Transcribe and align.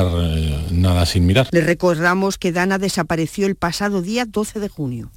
eh, 0.00 0.66
nada 0.70 1.06
sin 1.06 1.26
mirar. 1.26 1.48
Le 1.50 1.60
recordamos 1.60 2.38
que 2.38 2.52
Dana 2.52 2.78
desapareció 2.78 3.46
el 3.46 3.56
pasado 3.56 4.02
día 4.02 4.24
12 4.24 4.60
de 4.60 4.68
junio. 4.68 5.10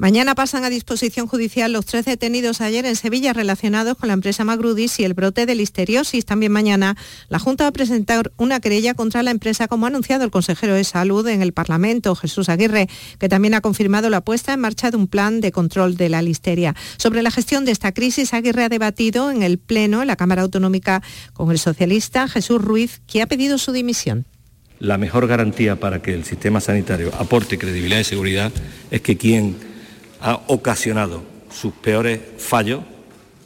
Mañana 0.00 0.36
pasan 0.36 0.62
a 0.62 0.70
disposición 0.70 1.26
judicial 1.26 1.72
los 1.72 1.84
tres 1.84 2.04
detenidos 2.04 2.60
ayer 2.60 2.86
en 2.86 2.94
Sevilla 2.94 3.32
relacionados 3.32 3.96
con 3.96 4.06
la 4.06 4.12
empresa 4.12 4.44
Magrudis 4.44 5.00
y 5.00 5.04
el 5.04 5.12
brote 5.12 5.44
de 5.44 5.56
listeriosis. 5.56 6.24
También 6.24 6.52
mañana 6.52 6.96
la 7.28 7.40
Junta 7.40 7.64
va 7.64 7.70
a 7.70 7.72
presentar 7.72 8.30
una 8.36 8.60
querella 8.60 8.94
contra 8.94 9.24
la 9.24 9.32
empresa, 9.32 9.66
como 9.66 9.86
ha 9.86 9.88
anunciado 9.88 10.24
el 10.24 10.30
consejero 10.30 10.74
de 10.74 10.84
Salud 10.84 11.26
en 11.26 11.42
el 11.42 11.52
Parlamento, 11.52 12.14
Jesús 12.14 12.48
Aguirre, 12.48 12.88
que 13.18 13.28
también 13.28 13.54
ha 13.54 13.60
confirmado 13.60 14.08
la 14.08 14.20
puesta 14.20 14.52
en 14.52 14.60
marcha 14.60 14.92
de 14.92 14.96
un 14.96 15.08
plan 15.08 15.40
de 15.40 15.50
control 15.50 15.96
de 15.96 16.08
la 16.08 16.22
listeria. 16.22 16.76
Sobre 16.96 17.20
la 17.22 17.32
gestión 17.32 17.64
de 17.64 17.72
esta 17.72 17.90
crisis, 17.90 18.34
Aguirre 18.34 18.62
ha 18.62 18.68
debatido 18.68 19.32
en 19.32 19.42
el 19.42 19.58
Pleno, 19.58 20.02
en 20.02 20.06
la 20.06 20.14
Cámara 20.14 20.42
Autonómica, 20.42 21.02
con 21.32 21.50
el 21.50 21.58
socialista 21.58 22.28
Jesús 22.28 22.62
Ruiz, 22.62 23.00
que 23.08 23.20
ha 23.20 23.26
pedido 23.26 23.58
su 23.58 23.72
dimisión 23.72 24.26
la 24.80 24.96
mejor 24.96 25.26
garantía 25.26 25.74
para 25.80 26.00
que 26.00 26.14
el 26.14 26.24
sistema 26.24 26.60
sanitario 26.60 27.12
aporte 27.18 27.58
credibilidad 27.58 27.98
y 27.98 28.04
seguridad 28.04 28.52
es 28.92 29.00
que 29.00 29.16
quien 29.16 29.56
ha 30.20 30.40
ocasionado 30.46 31.22
sus 31.50 31.72
peores 31.74 32.20
fallos 32.38 32.82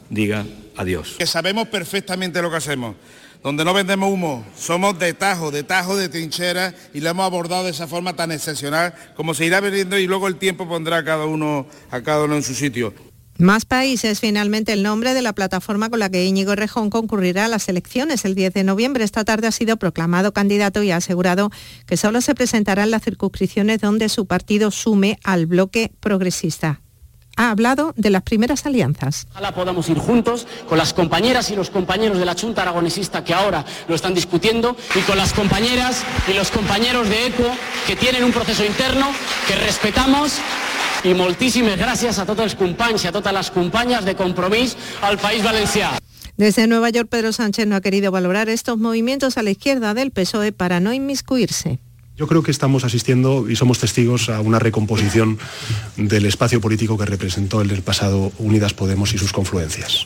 diga 0.09 0.45
adiós. 0.75 1.17
Sabemos 1.25 1.67
perfectamente 1.67 2.41
lo 2.41 2.49
que 2.49 2.57
hacemos. 2.57 2.95
Donde 3.43 3.65
no 3.65 3.73
vendemos 3.73 4.09
humo, 4.09 4.45
somos 4.57 4.97
de 4.97 5.13
tajo, 5.13 5.51
de 5.51 5.63
tajo, 5.63 5.97
de 5.97 6.07
trinchera 6.07 6.73
y 6.93 7.01
lo 7.01 7.09
hemos 7.09 7.25
abordado 7.25 7.65
de 7.65 7.71
esa 7.71 7.87
forma 7.87 8.15
tan 8.15 8.31
excepcional 8.31 8.93
como 9.15 9.33
se 9.33 9.45
irá 9.45 9.59
vendiendo 9.59 9.97
y 9.97 10.07
luego 10.07 10.29
el 10.29 10.37
tiempo 10.37 10.65
pondrá 10.65 10.97
a 10.97 11.03
cada 11.03 11.25
uno, 11.25 11.67
a 11.91 12.01
cada 12.01 12.23
uno 12.23 12.37
en 12.37 12.43
su 12.43 12.55
sitio. 12.55 12.93
Más 13.37 13.65
países, 13.65 14.19
finalmente 14.19 14.73
el 14.73 14.83
nombre 14.83 15.15
de 15.15 15.23
la 15.23 15.33
plataforma 15.33 15.89
con 15.89 15.99
la 15.99 16.09
que 16.09 16.23
Íñigo 16.23 16.55
Rejón 16.55 16.91
concurrirá 16.91 17.45
a 17.45 17.47
las 17.47 17.67
elecciones 17.67 18.25
el 18.25 18.35
10 18.35 18.53
de 18.53 18.63
noviembre. 18.63 19.03
Esta 19.03 19.23
tarde 19.23 19.47
ha 19.47 19.51
sido 19.51 19.77
proclamado 19.77 20.33
candidato 20.33 20.83
y 20.83 20.91
ha 20.91 20.97
asegurado 20.97 21.49
que 21.87 21.97
solo 21.97 22.21
se 22.21 22.35
presentará 22.35 22.83
en 22.83 22.91
las 22.91 23.03
circunscripciones 23.03 23.81
donde 23.81 24.09
su 24.09 24.27
partido 24.27 24.69
sume 24.69 25.19
al 25.23 25.47
bloque 25.47 25.91
progresista 25.99 26.79
ha 27.35 27.49
hablado 27.49 27.93
de 27.97 28.09
las 28.09 28.21
primeras 28.21 28.65
alianzas. 28.65 29.27
Ojalá 29.31 29.53
podamos 29.53 29.89
ir 29.89 29.97
juntos 29.97 30.45
con 30.69 30.77
las 30.77 30.93
compañeras 30.93 31.49
y 31.49 31.55
los 31.55 31.69
compañeros 31.69 32.17
de 32.17 32.25
la 32.25 32.35
Junta 32.39 32.61
Aragonesista 32.61 33.23
que 33.23 33.33
ahora 33.33 33.65
lo 33.87 33.95
están 33.95 34.13
discutiendo 34.13 34.75
y 34.95 34.99
con 35.01 35.17
las 35.17 35.33
compañeras 35.33 36.03
y 36.27 36.33
los 36.33 36.51
compañeros 36.51 37.09
de 37.09 37.27
ECO 37.27 37.49
que 37.87 37.95
tienen 37.95 38.23
un 38.23 38.31
proceso 38.31 38.63
interno 38.63 39.07
que 39.47 39.55
respetamos 39.55 40.39
y 41.03 41.13
moltíssimes 41.13 41.77
gràcies 41.77 42.17
a 42.19 42.25
tots 42.25 42.41
els 42.41 42.55
companys 42.55 43.03
i 43.03 43.09
a 43.09 43.13
totes 43.15 43.33
les 43.35 43.51
companyes 43.51 44.05
de 44.05 44.15
Compromís 44.15 44.77
al 45.01 45.19
País 45.19 45.43
Valencià. 45.43 45.97
Desde 46.37 46.65
Nueva 46.65 46.89
York, 46.89 47.09
Pedro 47.09 47.31
Sánchez 47.31 47.67
no 47.67 47.75
ha 47.75 47.81
querido 47.81 48.11
valorar 48.11 48.49
estos 48.49 48.77
movimientos 48.77 49.37
a 49.37 49.43
la 49.43 49.51
izquierda 49.51 49.93
del 49.93 50.11
PSOE 50.11 50.51
para 50.51 50.79
no 50.79 50.93
inmiscuirse. 50.93 51.79
Yo 52.15 52.27
creo 52.27 52.43
que 52.43 52.51
estamos 52.51 52.83
asistiendo 52.83 53.49
y 53.49 53.55
somos 53.55 53.79
testigos 53.79 54.29
a 54.29 54.39
una 54.39 54.59
recomposición 54.59 55.39
del 55.97 56.27
espacio 56.27 56.61
político 56.61 56.95
que 56.97 57.05
representó 57.05 57.61
el 57.61 57.67
del 57.67 57.81
pasado 57.81 58.31
Unidas 58.37 58.73
Podemos 58.73 59.13
y 59.13 59.17
sus 59.17 59.33
confluencias. 59.33 60.05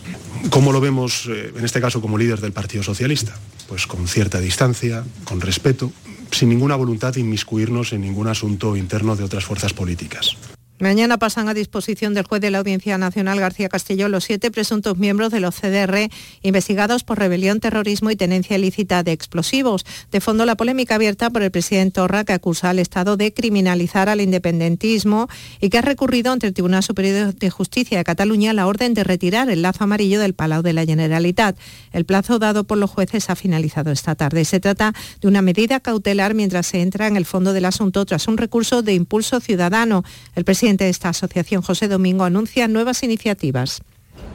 ¿Cómo 0.50 0.72
lo 0.72 0.80
vemos, 0.80 1.28
eh, 1.30 1.52
en 1.56 1.66
este 1.66 1.82
caso, 1.82 2.02
como 2.02 2.18
líder 2.18 2.40
del 2.40 2.54
Partido 2.54 2.82
Socialista? 2.82 3.38
Pues 3.68 3.88
con 3.88 4.08
cierta 4.08 4.40
distancia, 4.40 5.04
con 5.26 5.42
respeto, 5.42 5.92
sin 6.32 6.48
ninguna 6.48 6.78
voluntad 6.78 7.14
de 7.14 7.22
inmiscuirnos 7.22 7.92
en 7.92 8.02
ningún 8.02 8.28
asunto 8.28 8.78
interno 8.78 9.18
de 9.18 9.26
otras 9.26 9.44
fuerzas 9.44 9.74
políticas. 9.74 10.38
Mañana 10.80 11.18
pasan 11.18 11.50
a 11.50 11.56
disposición 11.56 12.14
del 12.14 12.28
juez 12.28 12.40
de 12.40 12.52
la 12.52 12.60
Audiencia 12.60 13.00
Nacional 13.00 13.40
García 13.40 13.68
Castelló 13.68 14.10
los 14.10 14.26
siete 14.26 14.52
presuntos 14.52 14.96
miembros 15.00 15.32
de 15.32 15.40
los 15.40 15.56
CDR 15.56 16.08
investigados 16.44 17.04
por 17.04 17.18
rebelión, 17.18 17.60
terrorismo 17.60 18.12
y 18.12 18.16
tenencia 18.16 18.58
ilícita 18.58 19.02
de 19.02 19.12
explosivos. 19.12 19.88
De 20.12 20.22
fondo, 20.22 20.46
la 20.46 20.56
polémica 20.56 20.94
abierta 20.94 21.32
por 21.32 21.42
el 21.42 21.50
presidente 21.50 21.96
Torra, 21.96 22.26
que 22.26 22.34
acusa 22.34 22.70
al 22.70 22.78
Estado 22.78 23.18
de 23.18 23.34
criminalizar 23.34 24.08
al 24.08 24.22
independentismo 24.22 25.28
y 25.60 25.72
que 25.72 25.80
ha 25.80 25.82
recurrido 25.82 26.32
ante 26.32 26.46
el 26.46 26.54
Tribunal 26.54 26.84
Superior 26.84 27.34
de 27.34 27.50
Justicia 27.50 27.98
de 27.98 28.04
Cataluña 28.04 28.54
la 28.54 28.68
orden 28.68 28.94
de 28.94 29.04
retirar 29.04 29.50
el 29.50 29.64
lazo 29.64 29.86
amarillo 29.86 30.20
del 30.20 30.36
Palau 30.36 30.62
de 30.62 30.74
la 30.74 30.86
Generalitat. 30.86 31.58
El 31.92 32.06
plazo 32.06 32.38
dado 32.38 32.66
por 32.66 32.78
los 32.78 32.92
jueces 32.92 33.32
ha 33.32 33.36
finalizado 33.36 33.92
esta 33.92 34.14
tarde. 34.14 34.46
Se 34.46 34.60
trata 34.60 34.94
de 35.22 35.28
una 35.28 35.42
medida 35.42 35.80
cautelar 35.80 36.36
mientras 36.36 36.68
se 36.68 36.82
entra 36.82 37.08
en 37.08 37.18
el 37.18 37.26
fondo 37.26 37.54
del 37.54 37.66
asunto 37.66 38.06
tras 38.06 38.28
un 38.28 38.38
recurso 38.38 38.84
de 38.84 38.94
impulso 38.94 39.40
ciudadano. 39.40 40.04
El 40.36 40.46
presidente 40.46 40.67
presidente 40.68 40.84
de 40.84 40.90
esta 40.90 41.10
asociación, 41.10 41.62
José 41.62 41.88
Domingo, 41.88 42.26
anuncia 42.26 42.68
nuevas 42.68 43.02
iniciativas. 43.02 43.82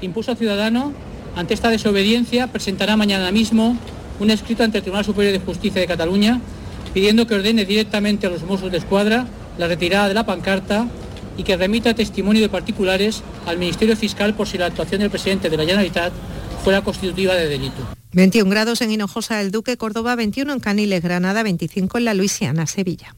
Impulso 0.00 0.34
Ciudadano, 0.34 0.94
ante 1.36 1.52
esta 1.52 1.68
desobediencia, 1.68 2.46
presentará 2.46 2.96
mañana 2.96 3.30
mismo 3.30 3.76
un 4.18 4.30
escrito 4.30 4.64
ante 4.64 4.78
el 4.78 4.82
Tribunal 4.82 5.04
Superior 5.04 5.34
de 5.34 5.44
Justicia 5.44 5.82
de 5.82 5.86
Cataluña 5.86 6.40
pidiendo 6.94 7.26
que 7.26 7.34
ordene 7.34 7.66
directamente 7.66 8.26
a 8.26 8.30
los 8.30 8.44
Mossos 8.44 8.72
de 8.72 8.78
Escuadra 8.78 9.26
la 9.58 9.68
retirada 9.68 10.08
de 10.08 10.14
la 10.14 10.24
pancarta 10.24 10.88
y 11.36 11.42
que 11.42 11.54
remita 11.58 11.92
testimonio 11.92 12.40
de 12.40 12.48
particulares 12.48 13.22
al 13.44 13.58
Ministerio 13.58 13.94
Fiscal 13.94 14.32
por 14.32 14.48
si 14.48 14.56
la 14.56 14.66
actuación 14.66 15.02
del 15.02 15.10
presidente 15.10 15.50
de 15.50 15.56
la 15.58 15.64
Generalitat 15.64 16.14
fuera 16.64 16.80
constitutiva 16.80 17.34
de 17.34 17.46
delito. 17.46 17.86
21 18.12 18.50
grados 18.50 18.80
en 18.80 18.90
Hinojosa 18.90 19.36
del 19.36 19.50
Duque, 19.50 19.76
Córdoba, 19.76 20.16
21 20.16 20.50
en 20.50 20.60
Caniles, 20.60 21.02
Granada, 21.02 21.42
25 21.42 21.98
en 21.98 22.04
la 22.06 22.14
Luisiana, 22.14 22.66
Sevilla. 22.66 23.14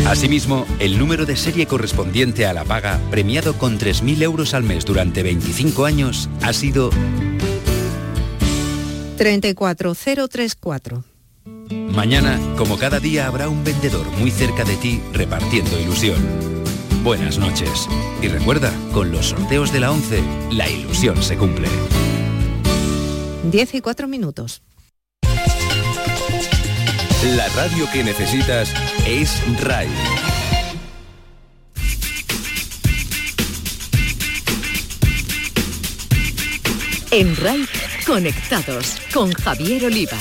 Asimismo, 0.06 0.66
el 0.80 1.00
número 1.00 1.26
de 1.26 1.38
serie 1.38 1.68
correspondiente 1.68 2.46
a 2.46 2.52
la 2.52 2.66
paga, 2.66 3.00
premiado 3.10 3.58
con 3.58 3.80
3.000 3.80 4.24
euros 4.24 4.54
al 4.54 4.64
mes 4.64 4.84
durante 4.84 5.24
25 5.24 5.86
años, 5.86 6.30
ha 6.42 6.52
sido 6.52 6.90
34034. 9.16 11.06
Mañana, 11.94 12.38
como 12.58 12.78
cada 12.78 13.00
día, 13.00 13.28
habrá 13.28 13.48
un 13.48 13.64
vendedor 13.64 14.06
muy 14.20 14.32
cerca 14.32 14.66
de 14.66 14.76
ti 14.76 15.00
repartiendo 15.14 15.80
ilusión 15.80 16.60
buenas 17.04 17.38
noches. 17.38 17.88
Y 18.22 18.28
recuerda, 18.28 18.72
con 18.94 19.12
los 19.12 19.28
sorteos 19.28 19.72
de 19.72 19.80
la 19.80 19.92
11, 19.92 20.24
la 20.52 20.70
ilusión 20.70 21.22
se 21.22 21.38
cumple. 21.38 21.68
10 23.44 23.76
y 23.76 23.82
4 23.82 24.08
minutos. 24.08 24.62
La 27.36 27.48
radio 27.50 27.88
que 27.92 28.04
necesitas 28.04 28.74
es 29.06 29.42
RAI. 29.62 29.90
En 37.12 37.36
RAI, 37.36 37.68
conectados 38.06 38.98
con 39.14 39.32
Javier 39.34 39.86
Oliva. 39.86 40.18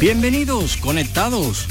Bienvenidos, 0.00 0.76
conectados 0.78 1.66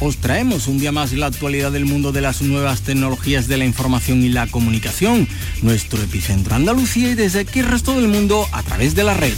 os 0.00 0.16
traemos 0.18 0.66
un 0.66 0.78
día 0.78 0.92
más 0.92 1.12
la 1.12 1.26
actualidad 1.26 1.72
del 1.72 1.84
mundo 1.84 2.12
de 2.12 2.20
las 2.20 2.42
nuevas 2.42 2.82
tecnologías 2.82 3.48
de 3.48 3.56
la 3.56 3.64
información 3.64 4.22
y 4.22 4.28
la 4.28 4.46
comunicación, 4.46 5.28
nuestro 5.62 6.02
epicentro 6.02 6.54
Andalucía 6.54 7.10
y 7.10 7.14
desde 7.14 7.40
aquí 7.40 7.60
el 7.60 7.66
resto 7.66 7.94
del 7.94 8.08
mundo 8.08 8.46
a 8.52 8.62
través 8.62 8.94
de 8.94 9.04
la 9.04 9.14
red. 9.14 9.34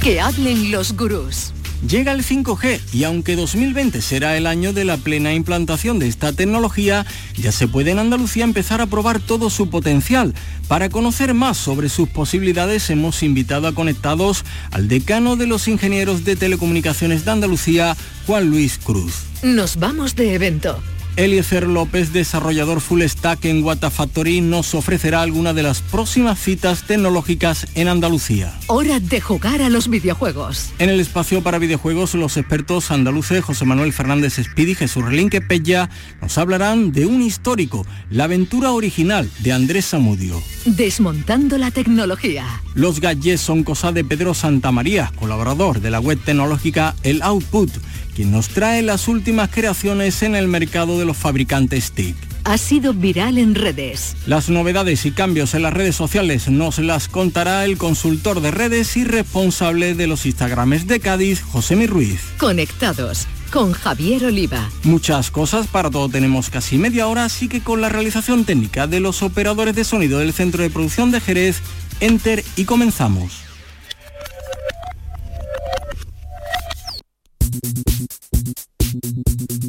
Que 0.00 0.20
hablen 0.20 0.70
los 0.70 0.96
gurús. 0.96 1.52
Llega 1.86 2.12
el 2.12 2.24
5G 2.24 2.80
y 2.92 3.04
aunque 3.04 3.36
2020 3.36 4.02
será 4.02 4.36
el 4.36 4.46
año 4.46 4.72
de 4.72 4.84
la 4.84 4.96
plena 4.96 5.32
implantación 5.32 6.00
de 6.00 6.08
esta 6.08 6.32
tecnología, 6.32 7.06
ya 7.36 7.52
se 7.52 7.68
puede 7.68 7.92
en 7.92 8.00
Andalucía 8.00 8.42
empezar 8.42 8.80
a 8.80 8.86
probar 8.86 9.20
todo 9.20 9.48
su 9.48 9.70
potencial. 9.70 10.34
Para 10.66 10.88
conocer 10.88 11.34
más 11.34 11.56
sobre 11.56 11.88
sus 11.88 12.08
posibilidades 12.08 12.90
hemos 12.90 13.22
invitado 13.22 13.68
a 13.68 13.74
conectados 13.74 14.44
al 14.72 14.88
decano 14.88 15.36
de 15.36 15.46
los 15.46 15.68
ingenieros 15.68 16.24
de 16.24 16.34
telecomunicaciones 16.34 17.24
de 17.24 17.30
Andalucía, 17.30 17.96
Juan 18.26 18.50
Luis 18.50 18.78
Cruz. 18.78 19.14
Nos 19.42 19.76
vamos 19.76 20.16
de 20.16 20.34
evento. 20.34 20.82
Eliezer 21.18 21.66
López, 21.66 22.12
desarrollador 22.12 22.80
full 22.80 23.02
stack 23.02 23.44
en 23.46 23.64
Watafactory, 23.64 24.40
nos 24.40 24.72
ofrecerá 24.76 25.20
alguna 25.20 25.52
de 25.52 25.64
las 25.64 25.82
próximas 25.82 26.38
citas 26.38 26.84
tecnológicas 26.84 27.66
en 27.74 27.88
Andalucía. 27.88 28.56
Hora 28.68 29.00
de 29.00 29.20
jugar 29.20 29.60
a 29.60 29.68
los 29.68 29.88
videojuegos. 29.88 30.70
En 30.78 30.90
el 30.90 31.00
espacio 31.00 31.42
para 31.42 31.58
videojuegos, 31.58 32.14
los 32.14 32.36
expertos 32.36 32.92
andaluces 32.92 33.42
José 33.42 33.64
Manuel 33.64 33.92
Fernández 33.92 34.36
Speedy 34.36 34.70
y 34.70 34.74
Jesús 34.76 35.04
Relinque 35.04 35.40
Pella 35.40 35.90
nos 36.22 36.38
hablarán 36.38 36.92
de 36.92 37.06
un 37.06 37.20
histórico, 37.20 37.84
la 38.10 38.24
aventura 38.24 38.70
original 38.70 39.28
de 39.40 39.52
Andrés 39.52 39.86
Samudio. 39.86 40.40
Desmontando 40.66 41.58
la 41.58 41.72
tecnología. 41.72 42.46
Los 42.74 43.00
gadgets 43.00 43.40
son 43.40 43.64
cosa 43.64 43.90
de 43.90 44.04
Pedro 44.04 44.34
Santamaría, 44.34 45.10
colaborador 45.16 45.80
de 45.80 45.90
la 45.90 45.98
web 45.98 46.20
tecnológica 46.24 46.94
El 47.02 47.22
Output 47.22 47.70
quien 48.18 48.32
nos 48.32 48.48
trae 48.48 48.82
las 48.82 49.06
últimas 49.06 49.48
creaciones 49.48 50.24
en 50.24 50.34
el 50.34 50.48
mercado 50.48 50.98
de 50.98 51.04
los 51.04 51.16
fabricantes 51.16 51.92
TIC. 51.92 52.16
Ha 52.42 52.58
sido 52.58 52.92
viral 52.92 53.38
en 53.38 53.54
redes. 53.54 54.16
Las 54.26 54.48
novedades 54.48 55.06
y 55.06 55.12
cambios 55.12 55.54
en 55.54 55.62
las 55.62 55.72
redes 55.72 55.94
sociales 55.94 56.48
nos 56.48 56.80
las 56.80 57.06
contará 57.06 57.64
el 57.64 57.78
consultor 57.78 58.40
de 58.40 58.50
redes 58.50 58.96
y 58.96 59.04
responsable 59.04 59.94
de 59.94 60.08
los 60.08 60.26
Instagrames 60.26 60.88
de 60.88 60.98
Cádiz, 60.98 61.42
José 61.42 61.76
Mi 61.76 61.86
Ruiz. 61.86 62.20
Conectados 62.38 63.28
con 63.52 63.70
Javier 63.70 64.24
Oliva. 64.24 64.68
Muchas 64.82 65.30
cosas, 65.30 65.68
para 65.68 65.88
todo 65.88 66.08
tenemos 66.08 66.50
casi 66.50 66.76
media 66.76 67.06
hora, 67.06 67.24
así 67.24 67.46
que 67.46 67.60
con 67.60 67.80
la 67.80 67.88
realización 67.88 68.44
técnica 68.44 68.88
de 68.88 68.98
los 68.98 69.22
operadores 69.22 69.76
de 69.76 69.84
sonido 69.84 70.18
del 70.18 70.32
Centro 70.32 70.64
de 70.64 70.70
Producción 70.70 71.12
de 71.12 71.20
Jerez, 71.20 71.62
Enter 72.00 72.44
y 72.56 72.64
comenzamos. 72.64 73.47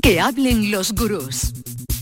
Que 0.09 0.19
hablen 0.19 0.71
los 0.71 0.93
gurús. 0.93 1.53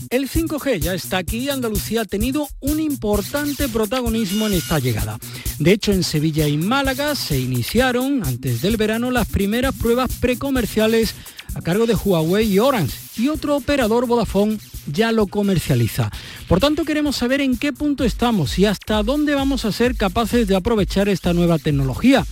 El 0.08 0.30
5G 0.30 0.80
ya 0.80 0.94
está 0.94 1.18
aquí 1.18 1.50
Andalucía 1.50 2.00
ha 2.00 2.04
tenido 2.06 2.48
un 2.58 2.80
importante 2.80 3.68
protagonismo 3.68 4.46
en 4.46 4.54
esta 4.54 4.78
llegada. 4.78 5.18
De 5.58 5.72
hecho, 5.72 5.92
en 5.92 6.02
Sevilla 6.02 6.48
y 6.48 6.56
Málaga 6.56 7.14
se 7.14 7.38
iniciaron 7.38 8.22
antes 8.24 8.62
del 8.62 8.78
verano 8.78 9.10
las 9.10 9.28
primeras 9.28 9.74
pruebas 9.74 10.10
precomerciales 10.22 11.14
a 11.54 11.60
cargo 11.60 11.84
de 11.84 11.96
Huawei 11.96 12.50
y 12.50 12.58
Orange 12.58 12.96
y 13.18 13.28
otro 13.28 13.56
operador 13.56 14.06
Vodafone 14.06 14.56
ya 14.86 15.12
lo 15.12 15.26
comercializa. 15.26 16.10
Por 16.48 16.60
tanto, 16.60 16.86
queremos 16.86 17.16
saber 17.16 17.42
en 17.42 17.58
qué 17.58 17.74
punto 17.74 18.04
estamos 18.04 18.58
y 18.58 18.64
hasta 18.64 19.02
dónde 19.02 19.34
vamos 19.34 19.66
a 19.66 19.72
ser 19.72 19.96
capaces 19.96 20.48
de 20.48 20.56
aprovechar 20.56 21.10
esta 21.10 21.34
nueva 21.34 21.58
tecnología. 21.58 22.24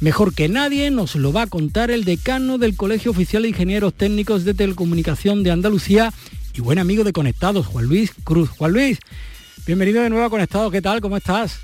Mejor 0.00 0.32
que 0.32 0.48
nadie 0.48 0.92
nos 0.92 1.16
lo 1.16 1.32
va 1.32 1.42
a 1.42 1.46
contar 1.48 1.90
el 1.90 2.04
decano 2.04 2.56
del 2.56 2.76
Colegio 2.76 3.10
Oficial 3.10 3.42
de 3.42 3.48
Ingenieros 3.48 3.94
Técnicos 3.94 4.44
de 4.44 4.54
Telecomunicación 4.54 5.42
de 5.42 5.50
Andalucía 5.50 6.12
y 6.54 6.60
buen 6.60 6.78
amigo 6.78 7.02
de 7.02 7.12
Conectados, 7.12 7.66
Juan 7.66 7.86
Luis 7.86 8.12
Cruz. 8.22 8.48
Juan 8.48 8.72
Luis, 8.74 9.00
bienvenido 9.66 10.00
de 10.00 10.08
nuevo 10.08 10.24
a 10.24 10.30
Conectados, 10.30 10.70
¿qué 10.70 10.80
tal? 10.80 11.00
¿Cómo 11.00 11.16
estás? 11.16 11.58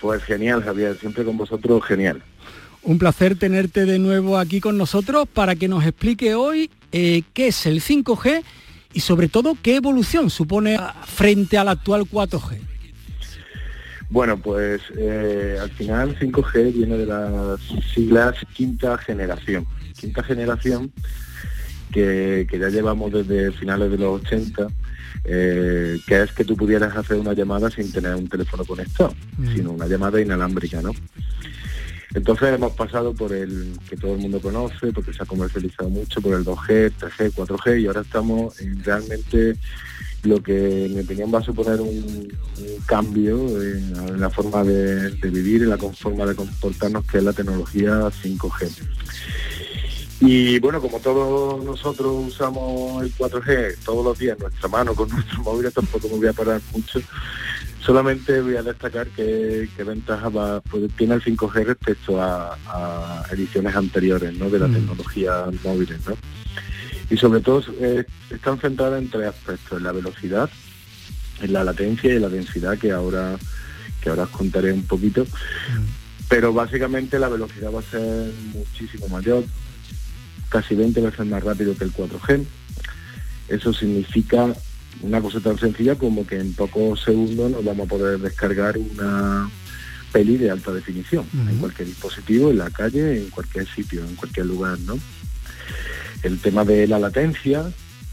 Pues 0.00 0.22
genial, 0.22 0.62
Javier, 0.62 0.96
siempre 1.00 1.24
con 1.24 1.36
vosotros 1.36 1.84
genial. 1.84 2.22
Un 2.84 2.98
placer 2.98 3.34
tenerte 3.36 3.84
de 3.84 3.98
nuevo 3.98 4.38
aquí 4.38 4.60
con 4.60 4.78
nosotros 4.78 5.26
para 5.26 5.56
que 5.56 5.66
nos 5.66 5.84
explique 5.84 6.36
hoy 6.36 6.70
eh, 6.92 7.22
qué 7.34 7.48
es 7.48 7.66
el 7.66 7.82
5G 7.82 8.44
y 8.92 9.00
sobre 9.00 9.28
todo 9.28 9.56
qué 9.60 9.74
evolución 9.74 10.30
supone 10.30 10.78
frente 11.06 11.58
al 11.58 11.70
actual 11.70 12.02
4G. 12.02 12.67
Bueno, 14.10 14.38
pues 14.38 14.80
eh, 14.96 15.58
al 15.60 15.70
final 15.70 16.18
5G 16.18 16.72
viene 16.72 16.96
de 16.96 17.06
las 17.06 17.60
siglas 17.92 18.36
quinta 18.54 18.96
generación. 18.98 19.66
Quinta 19.98 20.22
generación 20.22 20.92
que, 21.92 22.46
ya 22.50 22.68
llevamos 22.68 23.12
desde 23.12 23.52
finales 23.52 23.90
de 23.90 23.98
los 23.98 24.22
80, 24.22 24.68
eh, 25.24 25.98
que 26.06 26.22
es 26.22 26.32
que 26.32 26.44
tú 26.44 26.56
pudieras 26.56 26.96
hacer 26.96 27.18
una 27.18 27.34
llamada 27.34 27.70
sin 27.70 27.92
tener 27.92 28.14
un 28.14 28.28
teléfono 28.28 28.64
conectado, 28.64 29.14
mm. 29.36 29.54
sino 29.54 29.72
una 29.72 29.86
llamada 29.86 30.20
inalámbrica, 30.20 30.80
¿no? 30.80 30.92
Entonces 32.14 32.54
hemos 32.54 32.72
pasado 32.72 33.14
por 33.14 33.32
el 33.34 33.78
que 33.88 33.96
todo 33.96 34.14
el 34.14 34.20
mundo 34.20 34.40
conoce, 34.40 34.92
porque 34.92 35.12
se 35.12 35.22
ha 35.22 35.26
comercializado 35.26 35.90
mucho, 35.90 36.22
por 36.22 36.34
el 36.34 36.44
2G, 36.44 36.92
3G, 36.98 37.32
4G, 37.34 37.82
y 37.82 37.86
ahora 37.86 38.00
estamos 38.00 38.58
en 38.60 38.82
realmente 38.82 39.56
lo 40.22 40.42
que 40.42 40.86
en 40.86 40.94
mi 40.94 41.00
opinión 41.00 41.32
va 41.32 41.38
a 41.38 41.42
suponer 41.42 41.80
un, 41.80 42.28
cambio 42.86 43.62
en, 43.62 44.20
la 44.20 44.30
forma 44.30 44.64
de, 44.64 45.10
vivir, 45.30 45.62
en 45.62 45.70
la 45.70 45.78
forma 45.78 46.26
de 46.26 46.34
comportarnos, 46.34 47.04
que 47.04 47.18
es 47.18 47.24
la 47.24 47.32
tecnología 47.32 48.08
5G. 48.08 48.70
Y 50.20 50.58
bueno, 50.58 50.80
como 50.80 50.98
todos 50.98 51.64
nosotros 51.64 52.26
usamos 52.28 53.02
el 53.04 53.14
4G 53.14 53.76
todos 53.84 54.04
los 54.04 54.18
días 54.18 54.36
en 54.36 54.44
nuestra 54.44 54.68
mano 54.68 54.94
con 54.94 55.08
nuestro 55.14 55.42
móvil, 55.42 55.72
tampoco 55.72 56.08
me 56.08 56.16
voy 56.16 56.28
a 56.28 56.32
parar 56.32 56.60
mucho. 56.72 57.00
Solamente 57.80 58.40
voy 58.40 58.56
a 58.56 58.62
destacar 58.62 59.06
que, 59.08 59.68
ventaja 59.78 60.28
va, 60.28 60.60
pues, 60.60 60.90
tiene 60.96 61.14
el 61.14 61.22
5G 61.22 61.64
respecto 61.64 62.20
a, 62.20 63.24
ediciones 63.30 63.76
anteriores 63.76 64.36
¿no? 64.36 64.50
de 64.50 64.58
la 64.58 64.66
mm. 64.66 64.74
tecnología 64.74 65.44
móviles. 65.62 65.98
¿no? 66.06 66.16
Y 67.10 67.16
sobre 67.16 67.40
todo 67.40 67.62
eh, 67.80 68.04
están 68.30 68.58
centradas 68.58 69.00
en 69.00 69.10
tres 69.10 69.28
aspectos, 69.28 69.78
en 69.78 69.84
la 69.84 69.92
velocidad, 69.92 70.50
en 71.40 71.52
la 71.52 71.64
latencia 71.64 72.12
y 72.12 72.16
en 72.16 72.22
la 72.22 72.28
densidad 72.28 72.78
que 72.78 72.92
ahora, 72.92 73.38
que 74.02 74.10
ahora 74.10 74.24
os 74.24 74.30
contaré 74.30 74.72
un 74.72 74.84
poquito. 74.84 75.24
Mm. 75.24 76.28
Pero 76.28 76.52
básicamente 76.52 77.18
la 77.18 77.28
velocidad 77.28 77.72
va 77.72 77.80
a 77.80 77.82
ser 77.82 78.32
muchísimo 78.52 79.08
mayor, 79.08 79.44
casi 80.50 80.74
20 80.74 81.00
veces 81.00 81.26
más 81.26 81.42
rápido 81.42 81.74
que 81.76 81.84
el 81.84 81.92
4G. 81.92 82.44
Eso 83.48 83.72
significa 83.72 84.52
una 85.00 85.20
cosa 85.20 85.40
tan 85.40 85.58
sencilla 85.58 85.94
como 85.94 86.26
que 86.26 86.38
en 86.38 86.52
pocos 86.52 87.02
segundos 87.02 87.50
nos 87.50 87.64
vamos 87.64 87.86
a 87.86 87.88
poder 87.88 88.18
descargar 88.18 88.76
una 88.76 89.48
peli 90.12 90.36
de 90.36 90.50
alta 90.50 90.72
definición 90.72 91.26
en 91.48 91.58
cualquier 91.58 91.88
dispositivo, 91.88 92.50
en 92.50 92.58
la 92.58 92.70
calle, 92.70 93.18
en 93.18 93.30
cualquier 93.30 93.66
sitio, 93.68 94.04
en 94.04 94.16
cualquier 94.16 94.46
lugar, 94.46 94.78
¿no? 94.80 94.98
El 96.22 96.40
tema 96.40 96.64
de 96.64 96.86
la 96.86 96.98
latencia, 96.98 97.64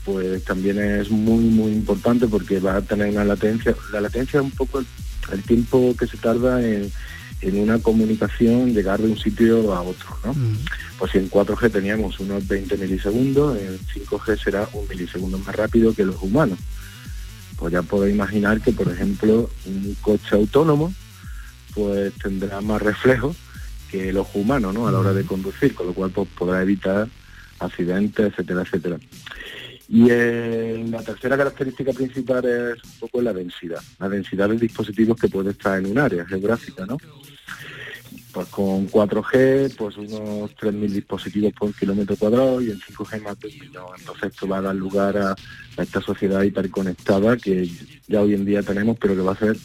pues 0.04 0.44
también 0.44 0.80
es 0.80 1.10
muy 1.10 1.44
muy 1.46 1.72
importante 1.72 2.28
porque 2.28 2.60
va 2.60 2.78
a 2.78 2.82
tener 2.82 3.10
una 3.10 3.26
latencia. 3.26 3.76
La 3.92 4.02
latencia 4.02 4.40
es 4.40 4.44
un 4.44 4.52
poco 4.52 4.84
el 5.32 5.44
tiempo 5.44 5.96
que 5.98 6.08
se 6.08 6.18
tarda 6.18 6.62
en 6.66 6.92
en 7.42 7.60
una 7.60 7.80
comunicación 7.80 8.74
llegar 8.74 9.00
de 9.00 9.10
un 9.10 9.18
sitio 9.18 9.74
a 9.74 9.82
otro. 9.82 10.18
¿no? 10.24 10.34
Mm. 10.34 10.58
Pues 10.98 11.12
si 11.12 11.18
en 11.18 11.30
4G 11.30 11.72
teníamos 11.72 12.20
unos 12.20 12.48
20 12.48 12.78
milisegundos, 12.78 13.58
en 13.58 13.78
5G 13.80 14.42
será 14.42 14.68
un 14.74 14.88
milisegundo 14.88 15.38
más 15.40 15.56
rápido 15.56 15.94
que 15.94 16.06
los 16.06 16.22
humanos. 16.22 16.58
Pues 17.58 17.74
ya 17.74 17.82
podéis 17.82 18.16
imaginar 18.16 18.62
que, 18.62 18.72
por 18.72 18.92
ejemplo, 18.92 19.50
un 19.66 19.96
coche 20.02 20.36
autónomo 20.36 20.94
pues 21.74 22.14
tendrá 22.14 22.62
más 22.62 22.82
reflejos 22.82 23.36
que 23.92 24.14
los 24.14 24.28
humanos 24.34 24.74
¿no? 24.74 24.88
a 24.88 24.92
la 24.92 25.00
hora 25.00 25.14
de 25.14 25.24
mm. 25.24 25.28
conducir, 25.28 25.76
con 25.76 25.88
lo 25.88 25.94
cual 25.94 26.12
pues, 26.12 26.28
podrá 26.38 26.62
evitar 26.62 27.08
accidentes, 27.60 28.28
etcétera, 28.28 28.62
etcétera. 28.62 28.98
Y 29.88 30.08
la 30.90 31.02
tercera 31.04 31.38
característica 31.38 31.94
principal 31.94 32.46
es 32.46 32.84
un 32.84 33.00
poco 33.02 33.22
la 33.22 33.34
densidad, 33.34 33.82
la 34.00 34.10
densidad 34.10 34.50
de 34.50 34.58
dispositivos 34.58 35.20
que 35.20 35.28
puede 35.28 35.52
estar 35.52 35.78
en 35.78 35.86
un 35.86 36.00
área 36.00 36.26
geográfica, 36.26 36.86
¿no? 36.86 36.98
Pues 38.34 38.48
con 38.48 38.90
4G, 38.90 39.76
pues 39.78 39.96
unos 39.96 40.54
3.000 40.56 40.90
dispositivos 40.90 41.54
por 41.54 41.74
kilómetro 41.74 42.18
cuadrado 42.18 42.62
y 42.62 42.72
en 42.72 42.80
5G 42.80 43.22
más 43.22 43.40
de 43.40 43.48
un 43.48 43.60
millón. 43.60 43.86
Entonces 43.98 44.32
esto 44.34 44.48
va 44.48 44.58
a 44.58 44.62
dar 44.62 44.76
lugar 44.76 45.18
a, 45.18 45.36
esta 45.78 46.02
sociedad 46.02 46.42
hiperconectada 46.42 47.38
que 47.38 47.70
ya 48.08 48.22
hoy 48.22 48.34
en 48.34 48.44
día 48.44 48.64
tenemos, 48.64 48.98
pero 49.00 49.16
que 49.16 49.22
va 49.22 49.34
a 49.34 49.38
ser 49.38 49.56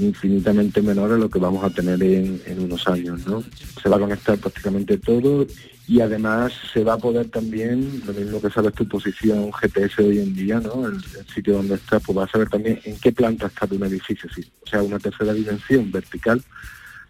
infinitamente 0.00 0.82
menor 0.82 1.12
a 1.12 1.16
lo 1.16 1.28
que 1.28 1.38
vamos 1.38 1.64
a 1.64 1.70
tener 1.70 2.02
en, 2.02 2.40
en 2.46 2.60
unos 2.60 2.86
años, 2.88 3.26
¿no? 3.26 3.42
Se 3.82 3.88
va 3.88 3.96
a 3.96 4.00
conectar 4.00 4.38
prácticamente 4.38 4.98
todo 4.98 5.46
y 5.90 6.00
además 6.00 6.52
se 6.72 6.84
va 6.84 6.94
a 6.94 6.98
poder 6.98 7.28
también, 7.30 8.02
lo 8.06 8.12
mismo 8.12 8.40
que 8.40 8.48
sabes 8.48 8.74
tu 8.74 8.86
posición 8.86 9.50
GPS 9.52 10.00
hoy 10.00 10.20
en 10.20 10.36
día, 10.36 10.60
¿no? 10.60 10.86
El, 10.86 11.02
sitio 11.34 11.54
donde 11.54 11.74
estás, 11.74 12.00
pues 12.04 12.14
vas 12.14 12.28
a 12.28 12.32
saber 12.32 12.48
también 12.48 12.80
en 12.84 12.96
qué 13.00 13.10
planta 13.10 13.46
está 13.46 13.66
tu 13.66 13.74
edificio, 13.84 14.30
sí. 14.32 14.48
o 14.62 14.66
sea, 14.68 14.82
una 14.82 15.00
tercera 15.00 15.32
dimensión 15.32 15.90
vertical 15.90 16.42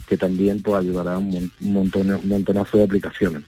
que 0.09 0.17
también 0.17 0.63
pues, 0.63 0.77
ayudará 0.77 1.15
a 1.15 1.19
un, 1.19 1.53
montón, 1.61 2.11
un 2.11 2.27
montonazo 2.27 2.79
de 2.79 2.85
aplicaciones. 2.85 3.43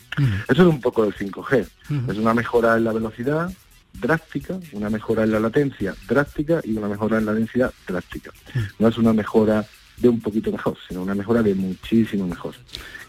Eso 0.48 0.62
es 0.62 0.68
un 0.68 0.80
poco 0.80 1.02
del 1.02 1.14
5G. 1.14 1.66
Es 2.08 2.18
una 2.18 2.34
mejora 2.34 2.76
en 2.76 2.84
la 2.84 2.92
velocidad 2.92 3.50
drástica, 3.92 4.58
una 4.72 4.90
mejora 4.90 5.24
en 5.24 5.32
la 5.32 5.40
latencia 5.40 5.94
drástica 6.08 6.60
y 6.64 6.76
una 6.76 6.88
mejora 6.88 7.18
en 7.18 7.26
la 7.26 7.34
densidad 7.34 7.72
drástica. 7.86 8.30
No 8.78 8.88
es 8.88 8.98
una 8.98 9.12
mejora 9.12 9.64
de 9.96 10.08
un 10.08 10.20
poquito 10.20 10.50
mejor, 10.50 10.76
sino 10.88 11.02
una 11.02 11.14
mejora 11.14 11.42
de 11.42 11.54
muchísimo 11.54 12.26
mejor. 12.26 12.54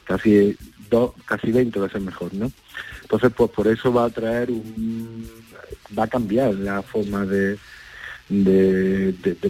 Casi 0.03 0.55
casi 1.25 1.51
20 1.51 1.79
veces 1.79 2.01
mejor, 2.01 2.33
¿no? 2.33 2.51
Entonces, 3.01 3.31
pues 3.35 3.51
por 3.51 3.67
eso 3.67 3.91
va 3.91 4.05
a 4.05 4.09
traer 4.09 4.51
un... 4.51 5.27
va 5.97 6.03
a 6.03 6.07
cambiar 6.07 6.53
la 6.55 6.81
forma 6.81 7.25
de, 7.25 7.57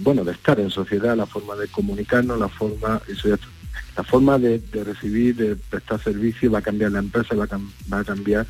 bueno, 0.02 0.24
de 0.24 0.32
estar 0.32 0.60
en 0.60 0.70
sociedad, 0.70 1.16
la 1.18 1.25
forma 1.25 1.56
de 1.56 1.68
comunicarnos, 1.68 2.40
la 2.40 2.50
forma, 2.50 3.02
eso 3.08 3.38
la 3.96 4.04
forma 4.04 4.40
de, 4.40 4.62
recibir, 4.84 5.36
de 5.36 5.56
prestar 5.56 6.02
servicio, 6.02 6.50
va 6.50 6.60
a 6.60 6.63
cambiar 6.63 6.92
la 6.92 7.00
empresa, 7.00 7.36
va 7.36 7.48
va 7.92 8.00
a 8.00 8.04
cambiar 8.04 8.46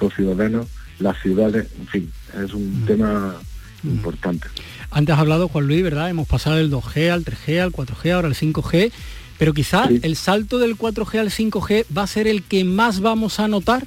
los 0.00 0.14
ciudadanos, 0.14 0.66
las 1.00 1.20
ciudades, 1.20 1.66
en 1.78 1.86
fin, 1.86 2.12
es 2.42 2.54
un 2.54 2.82
mm. 2.82 2.86
tema 2.86 3.34
mm. 3.82 3.88
importante. 3.88 4.48
Antes 4.90 5.14
has 5.14 5.20
hablado, 5.20 5.48
Juan 5.48 5.66
Luis, 5.66 5.82
¿verdad? 5.82 6.10
Hemos 6.10 6.28
pasado 6.28 6.56
del 6.56 6.70
2G 6.70 7.10
al 7.10 7.24
3G, 7.24 7.60
al 7.60 7.72
4G, 7.72 8.12
ahora 8.12 8.28
al 8.28 8.34
5G. 8.34 8.92
Pero 9.38 9.54
quizá 9.54 9.88
el 9.88 10.16
salto 10.16 10.58
del 10.58 10.76
4G 10.76 11.18
al 11.18 11.30
5G 11.30 11.86
va 11.96 12.02
a 12.02 12.06
ser 12.06 12.26
el 12.28 12.42
que 12.42 12.62
más 12.62 13.00
vamos 13.00 13.40
a 13.40 13.48
notar. 13.48 13.86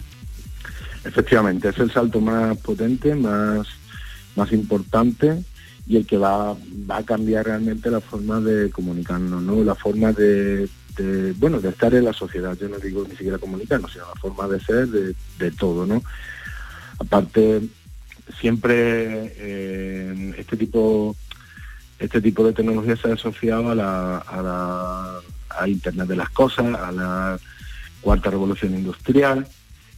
Efectivamente, 1.04 1.70
es 1.70 1.78
el 1.78 1.92
salto 1.92 2.20
más 2.20 2.58
potente, 2.58 3.14
más, 3.14 3.68
más 4.36 4.52
importante 4.52 5.44
y 5.86 5.98
el 5.98 6.08
que 6.08 6.18
va, 6.18 6.56
a 6.90 7.04
cambiar 7.04 7.46
realmente 7.46 7.92
la 7.92 8.00
forma 8.00 8.40
de 8.40 8.72
comunicarnos, 8.72 9.44
¿no? 9.44 9.64
La 9.64 9.76
forma 9.76 10.12
de, 10.12 10.68
bueno, 11.38 11.60
de 11.60 11.70
estar 11.70 11.94
en 11.94 12.06
la 12.06 12.14
sociedad. 12.14 12.58
Yo 12.60 12.70
no 12.70 12.80
digo 12.80 13.06
ni 13.08 13.16
siquiera 13.16 13.38
comunicarnos, 13.38 13.92
sino 13.92 14.06
la 14.08 14.20
forma 14.20 14.48
de 14.48 14.60
ser 14.60 14.88
de, 14.88 15.52
todo, 15.52 15.86
¿no? 15.86 16.02
Aparte, 17.04 17.62
siempre 18.40 19.34
eh, 19.38 20.34
este 20.38 20.58
tipo 20.58 21.16
este 22.00 22.22
tipo 22.22 22.46
de 22.46 22.54
tecnología 22.54 22.98
se 22.98 23.10
ha 23.10 23.14
asociado 23.14 23.72
a 23.72 23.76
la, 23.76 24.18
a 24.18 25.22
la 25.62 25.68
Internet 25.68 26.08
de 26.08 26.16
las 26.16 26.30
Cosas, 26.30 26.66
a 26.76 26.92
la 26.92 27.40
cuarta 28.02 28.30
revolución 28.30 28.74
industrial, 28.74 29.48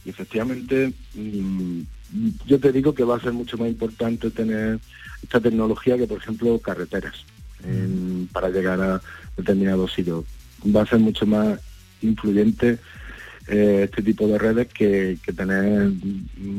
Y 0.04 0.10
efectivamente, 0.10 0.92
mm, 1.14 1.80
yo 2.46 2.60
te 2.60 2.70
digo 2.70 2.94
que 2.94 3.02
va 3.02 3.16
a 3.16 3.20
ser 3.20 3.32
mucho 3.32 3.58
más 3.58 3.68
importante 3.68 4.30
tener 4.30 4.78
esta 5.22 5.40
tecnología 5.40 5.96
que, 5.96 6.06
por 6.06 6.18
ejemplo, 6.18 6.58
carreteras 6.60 7.24
para 8.32 8.50
llegar 8.50 8.80
a 8.80 9.00
determinados 9.36 9.92
sitios. 9.92 10.24
Va 10.64 10.82
a 10.82 10.86
ser 10.86 11.00
mucho 11.00 11.26
más 11.26 11.58
influyente 12.02 12.78
eh, 13.48 13.82
este 13.84 14.02
tipo 14.02 14.26
de 14.26 14.38
redes 14.38 14.68
que, 14.68 15.18
tener 15.36 15.90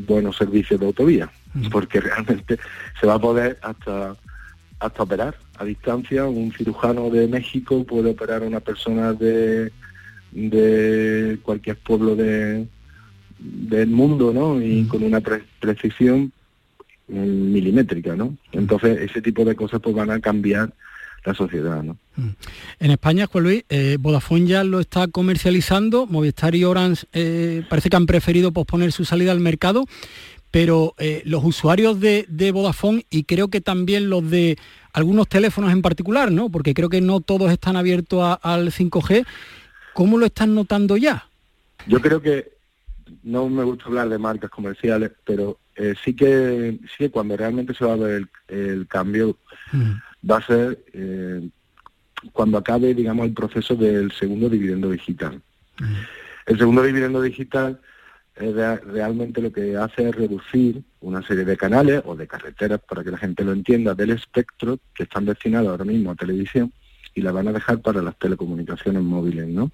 buenos 0.07 0.37
servicios 0.37 0.79
de 0.79 0.85
autovía, 0.85 1.29
porque 1.71 1.99
realmente 2.01 2.57
se 2.99 3.07
va 3.07 3.15
a 3.15 3.19
poder 3.19 3.57
hasta 3.61 4.15
hasta 4.79 5.03
operar 5.03 5.35
a 5.57 5.65
distancia. 5.65 6.25
Un 6.25 6.51
cirujano 6.53 7.09
de 7.09 7.27
México 7.27 7.83
puede 7.83 8.11
operar 8.11 8.43
a 8.43 8.47
una 8.47 8.59
persona 8.59 9.13
de, 9.13 9.71
de 10.31 11.39
cualquier 11.41 11.77
pueblo 11.77 12.15
de, 12.15 12.67
del 13.39 13.89
mundo, 13.89 14.33
¿no? 14.33 14.61
Y 14.61 14.85
con 14.87 15.03
una 15.03 15.21
precisión 15.21 16.31
mm, 17.07 17.51
milimétrica, 17.51 18.15
¿no? 18.15 18.37
Entonces 18.51 19.01
ese 19.01 19.21
tipo 19.21 19.45
de 19.45 19.55
cosas 19.55 19.79
pues 19.81 19.95
van 19.95 20.11
a 20.11 20.19
cambiar 20.19 20.73
la 21.27 21.33
sociedad, 21.33 21.83
¿no? 21.83 21.97
En 22.79 22.91
España, 22.91 23.27
Juan 23.27 23.43
Luis, 23.43 23.65
eh, 23.67 23.97
Vodafone 23.99 24.47
ya 24.47 24.63
lo 24.63 24.79
está 24.79 25.07
comercializando, 25.07 26.07
Movistar 26.07 26.55
y 26.55 26.63
Orange 26.63 27.05
eh, 27.11 27.63
parece 27.69 27.89
que 27.89 27.97
han 27.97 28.05
preferido 28.05 28.53
posponer 28.53 28.93
su 28.93 29.03
salida 29.03 29.33
al 29.33 29.41
mercado, 29.41 29.85
pero 30.51 30.95
eh, 30.97 31.21
los 31.25 31.43
usuarios 31.43 31.99
de, 31.99 32.25
de, 32.29 32.51
Vodafone 32.51 33.05
y 33.09 33.25
creo 33.25 33.49
que 33.49 33.59
también 33.59 34.09
los 34.09 34.29
de 34.29 34.57
algunos 34.93 35.27
teléfonos 35.27 35.73
en 35.73 35.81
particular, 35.81 36.31
¿no? 36.31 36.49
Porque 36.49 36.73
creo 36.73 36.87
que 36.87 37.01
no 37.01 37.19
todos 37.19 37.51
están 37.51 37.75
abiertos 37.75 38.37
al 38.41 38.71
5G, 38.71 39.25
¿cómo 39.93 40.17
lo 40.17 40.25
están 40.25 40.55
notando 40.55 40.95
ya? 40.95 41.27
Yo 41.87 42.01
creo 42.01 42.21
que 42.21 42.53
no 43.23 43.49
me 43.49 43.63
gusta 43.65 43.85
hablar 43.85 44.07
de 44.07 44.17
marcas 44.17 44.49
comerciales, 44.49 45.11
pero 45.25 45.59
eh, 45.75 45.93
sí 46.03 46.15
que 46.15 46.79
sí 46.81 46.95
que 46.97 47.11
cuando 47.11 47.35
realmente 47.35 47.73
se 47.73 47.83
va 47.83 47.93
a 47.93 47.97
ver 47.97 48.27
el, 48.47 48.87
cambio 48.87 49.37
va 50.29 50.37
a 50.37 50.45
ser 50.45 50.83
eh, 50.93 51.47
cuando 52.31 52.57
acabe, 52.57 52.93
digamos, 52.93 53.25
el 53.25 53.33
proceso 53.33 53.75
del 53.75 54.11
segundo 54.11 54.49
dividendo 54.49 54.89
digital. 54.89 55.41
El 56.45 56.57
segundo 56.57 56.81
dividendo 56.83 57.21
digital 57.21 57.79
realmente 58.39 59.41
lo 59.41 59.51
que 59.51 59.75
hace 59.75 60.09
es 60.09 60.15
reducir 60.15 60.83
una 61.01 61.21
serie 61.23 61.45
de 61.45 61.57
canales 61.57 62.01
o 62.05 62.15
de 62.15 62.27
carreteras, 62.27 62.79
para 62.87 63.03
que 63.03 63.11
la 63.11 63.17
gente 63.17 63.43
lo 63.43 63.51
entienda, 63.51 63.95
del 63.95 64.11
espectro 64.11 64.79
que 64.93 65.03
están 65.03 65.25
destinados 65.25 65.69
ahora 65.69 65.85
mismo 65.85 66.11
a 66.11 66.15
televisión 66.15 66.71
y 67.15 67.21
la 67.21 67.31
van 67.31 67.47
a 67.47 67.53
dejar 67.53 67.81
para 67.81 68.01
las 68.01 68.17
telecomunicaciones 68.17 69.01
móviles, 69.01 69.47
¿no? 69.47 69.71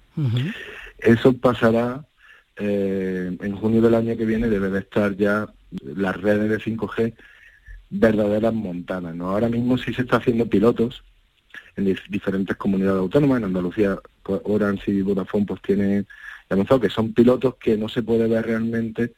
Eso 0.98 1.34
pasará 1.34 2.06
eh, 2.56 3.36
en 3.38 3.56
junio 3.56 3.82
del 3.82 3.94
año 3.94 4.16
que 4.16 4.24
viene, 4.24 4.48
debe 4.48 4.70
de 4.70 4.78
estar 4.78 5.14
ya 5.16 5.46
las 5.82 6.20
redes 6.20 6.48
de 6.48 6.58
5G 6.58 7.14
verdaderas 7.94 8.52
montanas, 8.52 9.14
¿no? 9.14 9.30
Ahora 9.30 9.48
mismo 9.48 9.78
sí 9.78 9.92
se 9.94 10.02
está 10.02 10.16
haciendo 10.16 10.46
pilotos 10.46 11.02
en 11.76 11.96
diferentes 12.08 12.56
comunidades 12.56 13.00
autónomas, 13.00 13.38
en 13.38 13.44
Andalucía 13.44 13.98
pues, 14.22 14.40
Orange 14.44 14.90
y 14.90 15.02
Vodafone 15.02 15.46
pues 15.46 15.62
tienen 15.62 16.06
que 16.80 16.90
son 16.90 17.12
pilotos 17.12 17.56
que 17.56 17.76
no 17.76 17.88
se 17.88 18.02
puede 18.02 18.28
ver 18.28 18.46
realmente 18.46 19.12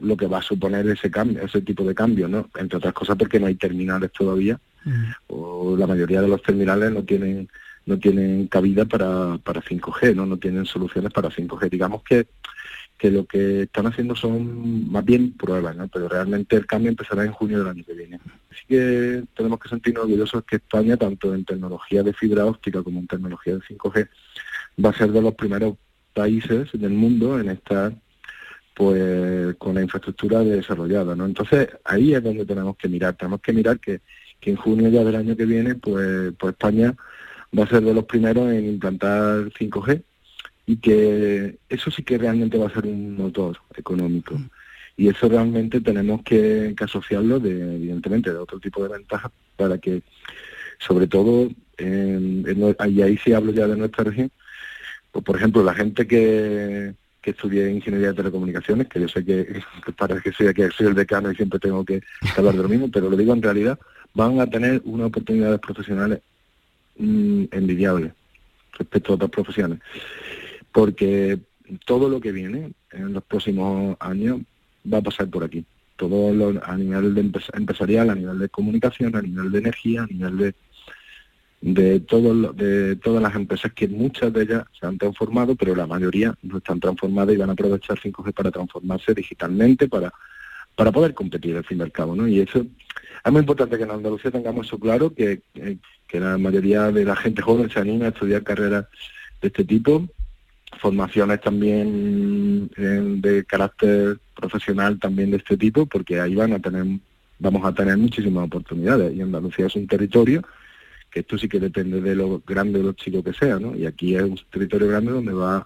lo 0.00 0.16
que 0.16 0.26
va 0.26 0.38
a 0.38 0.42
suponer 0.42 0.88
ese 0.88 1.10
cambio, 1.10 1.42
ese 1.42 1.60
tipo 1.60 1.84
de 1.84 1.94
cambio, 1.94 2.26
¿no? 2.26 2.48
Entre 2.56 2.78
otras 2.78 2.94
cosas 2.94 3.16
porque 3.16 3.38
no 3.38 3.46
hay 3.46 3.54
terminales 3.54 4.10
todavía, 4.10 4.58
o 5.28 5.76
la 5.76 5.86
mayoría 5.86 6.20
de 6.20 6.28
los 6.28 6.42
terminales 6.42 6.90
no 6.92 7.04
tienen 7.04 7.48
no 7.86 7.98
tienen 7.98 8.46
cabida 8.46 8.86
para, 8.86 9.38
para 9.38 9.60
5G, 9.60 10.14
¿no? 10.14 10.26
No 10.26 10.38
tienen 10.38 10.64
soluciones 10.64 11.12
para 11.12 11.28
5G. 11.28 11.68
Digamos 11.68 12.02
que, 12.02 12.26
que 12.98 13.10
lo 13.10 13.26
que 13.26 13.62
están 13.62 13.86
haciendo 13.86 14.14
son 14.14 14.90
más 14.90 15.04
bien 15.04 15.32
pruebas, 15.32 15.76
¿no? 15.76 15.88
Pero 15.88 16.08
realmente 16.08 16.56
el 16.56 16.66
cambio 16.66 16.90
empezará 16.90 17.24
en 17.24 17.32
junio 17.32 17.58
del 17.58 17.68
año 17.68 17.84
que 17.84 17.92
viene. 17.92 18.20
Así 18.50 18.62
que 18.68 19.24
tenemos 19.34 19.58
que 19.58 19.68
sentirnos 19.68 20.04
orgullosos 20.04 20.44
que 20.44 20.56
España, 20.56 20.96
tanto 20.96 21.34
en 21.34 21.44
tecnología 21.44 22.02
de 22.02 22.12
fibra 22.12 22.46
óptica 22.46 22.82
como 22.82 23.00
en 23.00 23.06
tecnología 23.06 23.54
de 23.54 23.60
5G, 23.60 24.08
va 24.84 24.90
a 24.90 24.94
ser 24.94 25.10
de 25.10 25.22
los 25.22 25.34
primeros 25.34 25.76
países 26.12 26.70
del 26.72 26.92
mundo 26.92 27.38
en 27.40 27.50
estar 27.50 27.92
pues 28.74 29.54
con 29.56 29.74
la 29.74 29.82
infraestructura 29.82 30.40
desarrollada, 30.40 31.14
¿no? 31.14 31.26
Entonces 31.26 31.68
ahí 31.84 32.14
es 32.14 32.22
donde 32.22 32.44
tenemos 32.44 32.76
que 32.76 32.88
mirar, 32.88 33.14
tenemos 33.14 33.40
que 33.40 33.52
mirar 33.52 33.78
que, 33.78 34.00
que 34.40 34.50
en 34.50 34.56
junio 34.56 34.88
ya 34.88 35.04
del 35.04 35.14
año 35.14 35.36
que 35.36 35.46
viene 35.46 35.76
pues, 35.76 36.32
pues 36.38 36.52
España 36.52 36.94
va 37.56 37.64
a 37.64 37.68
ser 37.68 37.82
de 37.82 37.94
los 37.94 38.04
primeros 38.04 38.50
en 38.52 38.66
implantar 38.66 39.44
5G 39.50 40.02
y 40.66 40.76
que 40.76 41.58
eso 41.68 41.90
sí 41.90 42.02
que 42.02 42.18
realmente 42.18 42.58
va 42.58 42.66
a 42.66 42.74
ser 42.74 42.86
un 42.86 43.16
motor 43.16 43.58
económico. 43.76 44.36
Y 44.96 45.08
eso 45.08 45.28
realmente 45.28 45.80
tenemos 45.80 46.22
que, 46.22 46.74
asociarlo, 46.80 47.40
de, 47.40 47.76
evidentemente, 47.76 48.30
de 48.30 48.38
otro 48.38 48.60
tipo 48.60 48.82
de 48.82 48.90
ventajas 48.90 49.32
para 49.56 49.78
que, 49.78 50.02
sobre 50.78 51.06
todo, 51.06 51.48
y 51.78 53.02
ahí 53.02 53.18
sí 53.18 53.32
hablo 53.32 53.52
ya 53.52 53.66
de 53.66 53.76
nuestra 53.76 54.04
región, 54.04 54.30
pues, 55.10 55.24
por 55.24 55.36
ejemplo, 55.36 55.62
la 55.62 55.74
gente 55.74 56.06
que, 56.06 56.94
que 57.20 57.30
estudié 57.30 57.70
ingeniería 57.70 58.08
de 58.08 58.14
telecomunicaciones, 58.14 58.86
que 58.88 59.00
yo 59.00 59.08
sé 59.08 59.24
que, 59.24 59.62
para 59.96 60.20
que 60.20 60.32
sea 60.32 60.52
que 60.52 60.70
soy 60.70 60.88
el 60.88 60.94
decano 60.94 61.30
y 61.30 61.36
siempre 61.36 61.58
tengo 61.58 61.84
que 61.84 62.02
hablar 62.36 62.54
de 62.54 62.62
lo 62.62 62.68
mismo, 62.68 62.90
pero 62.90 63.08
lo 63.08 63.16
digo 63.16 63.32
en 63.32 63.42
realidad, 63.42 63.78
van 64.12 64.40
a 64.40 64.46
tener 64.46 64.82
unas 64.84 65.06
oportunidades 65.06 65.58
profesionales 65.58 66.20
mm, 66.98 67.44
envidiables 67.50 68.12
respecto 68.78 69.12
a 69.12 69.16
otras 69.16 69.30
profesiones. 69.30 69.80
Porque 70.74 71.38
todo 71.86 72.10
lo 72.10 72.20
que 72.20 72.32
viene 72.32 72.72
en 72.90 73.14
los 73.14 73.22
próximos 73.22 73.96
años 74.00 74.40
va 74.92 74.98
a 74.98 75.02
pasar 75.02 75.30
por 75.30 75.44
aquí. 75.44 75.64
Todo 75.96 76.34
lo, 76.34 76.60
a 76.62 76.76
nivel 76.76 77.14
de 77.14 77.20
empresarial, 77.54 78.10
a 78.10 78.14
nivel 78.14 78.38
de 78.40 78.48
comunicación, 78.50 79.16
a 79.16 79.22
nivel 79.22 79.50
de 79.50 79.58
energía, 79.60 80.02
a 80.02 80.06
nivel 80.06 80.36
de 80.36 80.54
de, 81.64 82.00
todo, 82.00 82.52
de 82.52 82.96
todas 82.96 83.22
las 83.22 83.34
empresas 83.34 83.72
que 83.72 83.88
muchas 83.88 84.30
de 84.34 84.42
ellas 84.42 84.64
se 84.78 84.86
han 84.86 84.98
transformado, 84.98 85.56
pero 85.56 85.74
la 85.74 85.86
mayoría 85.86 86.34
no 86.42 86.58
están 86.58 86.78
transformadas 86.78 87.34
y 87.34 87.38
van 87.38 87.48
a 87.48 87.54
aprovechar 87.54 87.98
5G 87.98 88.34
para 88.34 88.50
transformarse 88.50 89.14
digitalmente, 89.14 89.88
para, 89.88 90.12
para 90.76 90.92
poder 90.92 91.14
competir 91.14 91.56
al 91.56 91.64
fin 91.64 91.78
y 91.78 91.82
al 91.82 91.90
cabo. 91.90 92.14
¿no? 92.14 92.28
Y 92.28 92.40
eso 92.40 92.66
es 93.24 93.32
muy 93.32 93.40
importante 93.40 93.78
que 93.78 93.84
en 93.84 93.92
Andalucía 93.92 94.30
tengamos 94.30 94.66
eso 94.66 94.78
claro, 94.78 95.14
que, 95.14 95.40
que 96.06 96.20
la 96.20 96.36
mayoría 96.36 96.92
de 96.92 97.02
la 97.02 97.16
gente 97.16 97.40
joven 97.40 97.70
se 97.70 97.80
anime 97.80 98.04
a 98.04 98.08
estudiar 98.08 98.42
carreras 98.42 98.84
de 99.40 99.48
este 99.48 99.64
tipo, 99.64 100.06
formaciones 100.78 101.40
también 101.40 102.68
de 102.76 103.44
carácter 103.46 104.18
profesional 104.34 104.98
también 104.98 105.30
de 105.30 105.38
este 105.38 105.56
tipo, 105.56 105.86
porque 105.86 106.20
ahí 106.20 106.34
van 106.34 106.52
a 106.52 106.58
tener, 106.58 106.84
vamos 107.38 107.64
a 107.64 107.74
tener 107.74 107.96
muchísimas 107.96 108.46
oportunidades. 108.46 109.14
Y 109.14 109.22
Andalucía 109.22 109.66
es 109.66 109.76
un 109.76 109.86
territorio 109.86 110.42
que 111.10 111.20
esto 111.20 111.38
sí 111.38 111.48
que 111.48 111.60
depende 111.60 112.00
de 112.00 112.16
lo 112.16 112.42
grande 112.44 112.80
o 112.80 112.82
lo 112.82 112.92
chico 112.92 113.22
que 113.22 113.32
sea, 113.32 113.58
¿no? 113.60 113.76
Y 113.76 113.86
aquí 113.86 114.16
es 114.16 114.22
un 114.22 114.38
territorio 114.50 114.88
grande 114.88 115.12
donde 115.12 115.32
va 115.32 115.64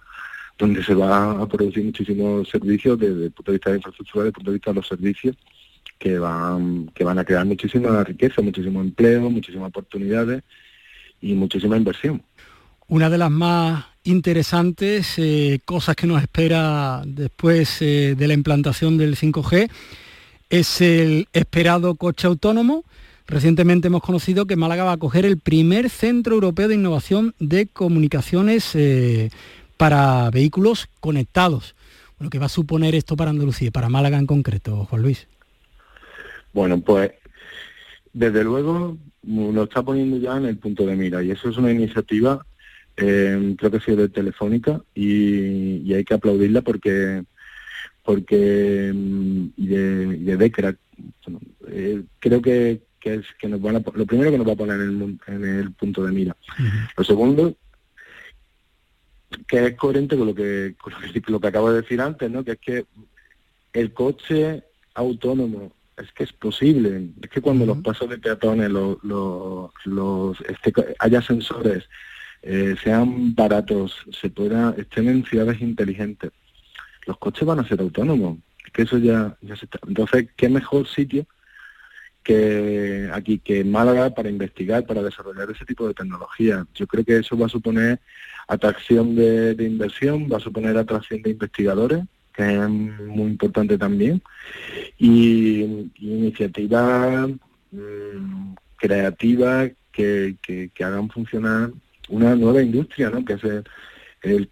donde 0.59 0.83
se 0.83 0.93
va 0.93 1.41
a 1.41 1.47
producir 1.47 1.85
muchísimos 1.85 2.49
servicios 2.49 2.99
desde 2.99 3.25
el 3.25 3.31
punto 3.31 3.51
de 3.51 3.57
vista 3.57 3.69
de 3.69 3.77
infraestructura, 3.77 4.25
desde 4.25 4.27
el 4.27 4.33
punto 4.33 4.51
de 4.51 4.55
vista 4.55 4.71
de 4.71 4.75
los 4.75 4.87
servicios 4.87 5.35
que 5.97 6.19
van 6.19 6.91
que 6.93 7.03
van 7.03 7.17
a 7.17 7.25
crear 7.25 7.45
muchísima 7.45 8.03
riqueza, 8.03 8.41
muchísimo 8.41 8.81
empleo, 8.81 9.29
muchísimas 9.29 9.69
oportunidades 9.69 10.43
y 11.21 11.33
muchísima 11.33 11.77
inversión. 11.77 12.21
Una 12.87 13.09
de 13.09 13.17
las 13.17 13.31
más 13.31 13.85
interesantes 14.09 15.13
eh, 15.17 15.59
cosas 15.65 15.95
que 15.95 16.07
nos 16.07 16.21
espera 16.21 17.01
después 17.05 17.81
eh, 17.81 18.15
de 18.17 18.27
la 18.27 18.33
implantación 18.33 18.97
del 18.97 19.15
5G 19.15 19.69
es 20.49 20.81
el 20.81 21.27
esperado 21.33 21.95
coche 21.95 22.27
autónomo 22.27 22.83
Recientemente 23.29 23.89
hemos 23.89 24.01
conocido 24.01 24.47
que 24.47 24.55
Málaga 24.55 24.85
va 24.85 24.93
a 24.93 24.97
coger 24.97 25.23
el 25.23 25.37
primer 25.37 25.91
centro 25.91 26.33
europeo 26.33 26.67
de 26.67 26.73
innovación 26.73 27.35
de 27.39 27.67
comunicaciones 27.67 28.71
eh, 28.73 29.29
para 29.77 30.31
vehículos 30.31 30.89
conectados. 30.99 31.75
Bueno, 32.17 32.31
¿qué 32.31 32.39
va 32.39 32.47
a 32.47 32.49
suponer 32.49 32.95
esto 32.95 33.15
para 33.15 33.29
Andalucía 33.29 33.69
para 33.69 33.87
Málaga 33.87 34.17
en 34.17 34.25
concreto, 34.25 34.83
Juan 34.85 35.03
Luis? 35.03 35.27
Bueno, 36.53 36.81
pues 36.81 37.11
desde 38.13 38.43
luego 38.43 38.97
lo 39.21 39.63
está 39.63 39.83
poniendo 39.83 40.17
ya 40.17 40.35
en 40.37 40.45
el 40.45 40.57
punto 40.57 40.87
de 40.87 40.95
mira 40.95 41.21
y 41.21 41.29
eso 41.29 41.49
es 41.49 41.57
una 41.57 41.71
iniciativa, 41.71 42.43
eh, 43.01 43.55
creo 43.57 43.71
que 43.71 43.77
ha 43.77 43.81
sido 43.81 43.97
de 43.97 44.09
Telefónica 44.09 44.81
y, 44.93 45.93
hay 45.93 46.03
que 46.03 46.13
aplaudirla 46.13 46.61
porque 46.61 47.23
porque 48.03 48.91
y 49.57 49.67
de, 49.67 50.37
Decra, 50.37 50.75
eh, 51.67 52.03
creo 52.19 52.41
que, 52.41 52.81
que 52.99 53.15
es 53.15 53.25
que 53.39 53.47
nos 53.47 53.61
van 53.61 53.77
a, 53.77 53.83
lo 53.93 54.05
primero 54.05 54.31
que 54.31 54.37
nos 54.37 54.47
va 54.47 54.53
a 54.53 54.57
poner 54.57 54.79
en 54.79 55.45
el, 55.45 55.71
punto 55.73 56.03
de 56.03 56.11
mira. 56.11 56.35
Lo 56.97 57.03
segundo, 57.03 57.55
que 59.47 59.65
es 59.65 59.75
coherente 59.75 60.17
con 60.17 60.27
lo 60.27 60.35
que, 60.35 60.75
lo 61.27 61.39
que, 61.39 61.47
acabo 61.47 61.71
de 61.71 61.81
decir 61.81 62.01
antes, 62.01 62.29
¿no? 62.31 62.43
que 62.43 62.53
es 62.53 62.59
que 62.59 62.85
el 63.73 63.93
coche 63.93 64.63
autónomo 64.95 65.71
es 65.97 66.11
que 66.13 66.23
es 66.23 66.33
posible, 66.33 67.09
es 67.21 67.29
que 67.29 67.41
cuando 67.41 67.65
los 67.65 67.79
pasos 67.79 68.09
de 68.09 68.17
peatones, 68.17 68.69
los, 68.69 68.97
los, 69.03 70.41
este, 70.41 70.73
haya 70.99 71.21
sensores, 71.21 71.87
eh, 72.41 72.75
sean 72.83 73.35
baratos, 73.35 73.95
se 74.11 74.29
pueda, 74.29 74.73
estén 74.77 75.09
en 75.09 75.25
ciudades 75.25 75.61
inteligentes, 75.61 76.31
los 77.05 77.17
coches 77.17 77.45
van 77.45 77.59
a 77.59 77.67
ser 77.67 77.81
autónomos, 77.81 78.37
que 78.71 78.83
eso 78.83 78.97
ya, 78.97 79.35
se 79.41 79.65
está. 79.65 79.79
Entonces, 79.87 80.27
¿qué 80.35 80.47
mejor 80.49 80.87
sitio 80.87 81.25
que 82.23 83.09
aquí 83.13 83.39
que 83.39 83.63
Málaga 83.63 84.13
para 84.13 84.29
investigar, 84.29 84.85
para 84.85 85.01
desarrollar 85.01 85.49
ese 85.49 85.65
tipo 85.65 85.87
de 85.87 85.93
tecnología? 85.93 86.65
Yo 86.75 86.87
creo 86.87 87.03
que 87.03 87.17
eso 87.17 87.37
va 87.37 87.47
a 87.47 87.49
suponer 87.49 87.99
atracción 88.47 89.15
de, 89.15 89.55
inversión, 89.59 90.27
va 90.31 90.37
a 90.37 90.41
suponer 90.41 90.77
atracción 90.77 91.21
de 91.21 91.31
investigadores, 91.31 92.03
que 92.33 92.43
es 92.43 92.69
muy 92.69 93.31
importante 93.31 93.77
también, 93.77 94.21
y, 94.97 95.89
iniciativas 95.99 97.29
mm, 97.71 98.53
creativas 98.77 99.71
que, 99.91 100.37
hagan 100.79 101.09
funcionar 101.09 101.71
una 102.09 102.35
nueva 102.35 102.61
industria, 102.61 103.09
¿no? 103.09 103.23
que 103.23 103.33
es 103.33 103.41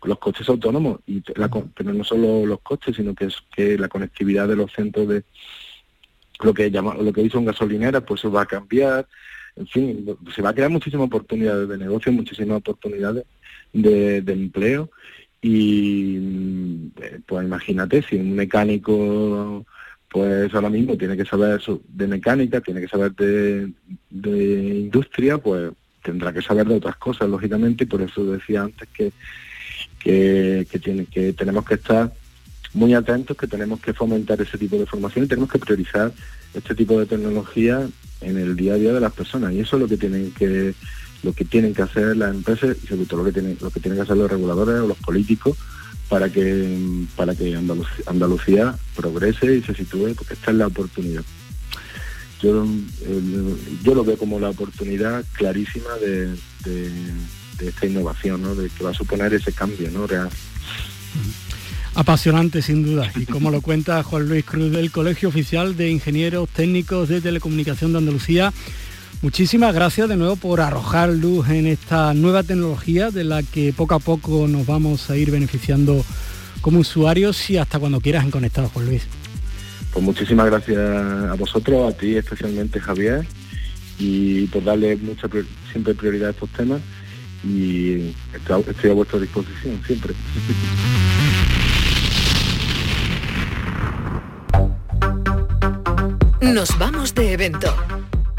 los 0.04 0.20
coches 0.20 0.48
autónomos, 0.48 1.00
y 1.06 1.22
pero 1.22 1.94
no 1.94 2.04
solo 2.04 2.46
los 2.46 2.62
coches, 2.62 2.96
sino 2.96 3.14
que 3.14 3.26
es 3.26 3.36
que 3.54 3.78
la 3.78 3.90
conectividad 3.90 4.48
de 4.48 4.56
los 4.56 4.72
centros 4.72 5.08
de 5.08 5.24
lo 6.42 6.54
que 6.54 6.72
llama, 6.72 6.96
lo 6.96 7.12
que 7.12 7.22
hizo 7.22 7.40
un 7.40 7.46
gasolinera, 7.46 8.02
pues 8.02 8.22
eso 8.22 8.32
va 8.32 8.44
a 8.44 8.46
cambiar, 8.46 9.08
en 9.56 9.68
fin, 9.68 10.18
se 10.34 10.42
va 10.42 10.50
a 10.50 10.54
crear 10.54 10.70
muchísimas 10.70 11.08
oportunidades 11.08 11.68
de 11.68 11.78
negocio, 11.78 12.12
muchísimas 12.12 12.58
oportunidades 12.58 13.26
de, 13.74 14.18
empleo. 14.18 14.90
Y 15.42 16.90
pues 17.26 17.46
imagínate 17.46 18.02
si 18.02 18.16
un 18.18 18.34
mecánico 18.36 19.66
pues 20.10 20.54
ahora 20.54 20.70
mismo 20.70 20.98
tiene 20.98 21.18
que 21.18 21.26
saber 21.26 21.62
de 21.90 22.08
mecánica, 22.08 22.62
tiene 22.62 22.82
que 22.82 22.88
saber 22.88 23.14
de, 23.14 23.72
de 24.10 24.70
industria, 24.80 25.38
pues 25.38 25.72
tendrá 26.08 26.32
que 26.32 26.42
saber 26.42 26.66
de 26.68 26.76
otras 26.76 26.96
cosas, 26.96 27.28
lógicamente, 27.30 27.84
y 27.84 27.88
por 27.88 28.02
eso 28.02 28.24
decía 28.24 28.64
antes 28.64 28.88
que, 28.94 29.12
que, 30.00 31.34
tenemos 31.38 31.66
que 31.66 31.74
estar 31.74 32.14
muy 32.74 32.94
atentos, 32.94 33.36
que 33.36 33.48
tenemos 33.48 33.82
que 33.82 33.94
fomentar 33.94 34.42
ese 34.42 34.58
tipo 34.58 34.78
de 34.78 34.86
formación 34.86 35.26
y 35.26 35.28
tenemos 35.28 35.52
que 35.52 35.60
priorizar 35.60 36.14
este 36.54 36.74
tipo 36.76 36.98
de 36.98 37.06
tecnología 37.06 37.88
en 38.22 38.38
el 38.38 38.56
día 38.56 38.76
a 38.76 38.78
día 38.78 38.94
de 38.94 39.02
las 39.02 39.12
personas. 39.12 39.52
Y 39.52 39.60
eso 39.60 39.76
es 39.76 39.82
lo 39.82 39.88
que 39.90 39.98
tienen 39.98 40.32
que 40.32 40.74
lo 41.24 41.34
que 41.34 41.44
tienen 41.44 41.74
que 41.74 41.82
hacer 41.82 42.16
las 42.16 42.34
empresas 42.34 42.78
y 42.82 42.88
sobre 42.88 43.06
todo 43.06 43.20
lo 43.20 43.26
que 43.26 43.34
tienen, 43.34 43.58
lo 43.60 43.72
que 43.72 43.80
tienen 43.80 43.98
que 43.98 44.04
hacer 44.04 44.16
los 44.16 44.32
reguladores 44.32 44.80
o 44.80 44.88
los 44.88 44.98
políticos 45.00 45.58
para 46.08 46.30
que 46.30 46.78
para 47.18 47.36
que 47.36 47.54
Andalucía, 48.06 48.76
progrese 48.96 49.56
y 49.56 49.62
se 49.62 49.74
sitúe, 49.74 50.14
porque 50.16 50.36
esta 50.36 50.52
es 50.52 50.58
la 50.58 50.68
oportunidad. 50.68 51.24
Yo, 52.42 52.66
yo 53.84 53.96
lo 53.96 54.04
veo 54.04 54.18
como 54.18 54.40
la 54.40 54.50
oportunidad 54.50 55.26
clarísima 55.34 55.90
de, 55.96 56.36
esta 57.60 57.86
innovación, 57.86 58.42
¿no? 58.42 58.54
de 58.54 58.70
que 58.70 58.84
va 58.84 58.92
a 58.92 58.94
suponer 58.94 59.34
ese 59.34 59.52
cambio 59.52 59.90
¿no? 59.92 60.06
real. 60.06 60.30
Apasionante 61.96 62.62
sin 62.62 62.84
duda, 62.84 63.12
y 63.16 63.26
como 63.26 63.50
lo 63.50 63.62
cuenta 63.62 64.04
Juan 64.04 64.30
Luis 64.30 64.46
Cruz 64.46 64.72
del 64.72 64.92
Colegio 64.92 65.30
Oficial 65.30 65.76
de 65.76 65.90
Ingenieros 65.90 66.48
Técnicos 66.50 67.10
de 67.10 67.22
Telecomunicación 67.22 67.92
de 67.92 67.98
Andalucía, 67.98 68.54
Muchísimas 69.24 69.74
gracias 69.74 70.08
de 70.10 70.16
nuevo 70.16 70.36
por 70.36 70.62
arrojar 70.62 71.10
luz 71.10 71.50
en 71.50 71.66
esta 71.66 72.14
nueva 72.14 72.44
tecnología 72.44 73.10
de 73.10 73.24
la 73.24 73.42
que 73.42 73.74
poco 73.74 73.96
a 73.96 74.00
poco 74.00 74.48
nos 74.48 74.68
vamos 74.68 75.10
a 75.10 75.18
ir 75.18 75.32
beneficiando 75.32 76.06
como 76.62 76.80
usuarios 76.80 77.50
y 77.50 77.58
hasta 77.58 77.80
cuando 77.80 78.00
quieras 78.00 78.24
en 78.24 78.32
Conectados, 78.32 78.72
Juan 78.74 78.86
Luis. 78.86 79.08
Pues 79.98 80.06
muchísimas 80.06 80.46
gracias 80.46 80.78
a 80.78 81.34
vosotros, 81.34 81.92
a 81.92 81.98
ti 81.98 82.18
especialmente 82.18 82.80
Javier, 82.80 83.26
y 83.98 84.46
por 84.46 84.64
darle 84.64 84.96
mucha 84.98 85.28
siempre 85.72 85.96
prioridad 85.96 86.28
a 86.28 86.32
estos 86.34 86.52
temas 86.52 86.82
y 87.44 88.14
estoy 88.32 88.92
a 88.92 88.94
vuestra 88.94 89.18
disposición 89.20 89.82
siempre. 89.88 90.14
Nos 96.42 96.78
vamos 96.78 97.16
de 97.16 97.34
evento. 97.34 97.76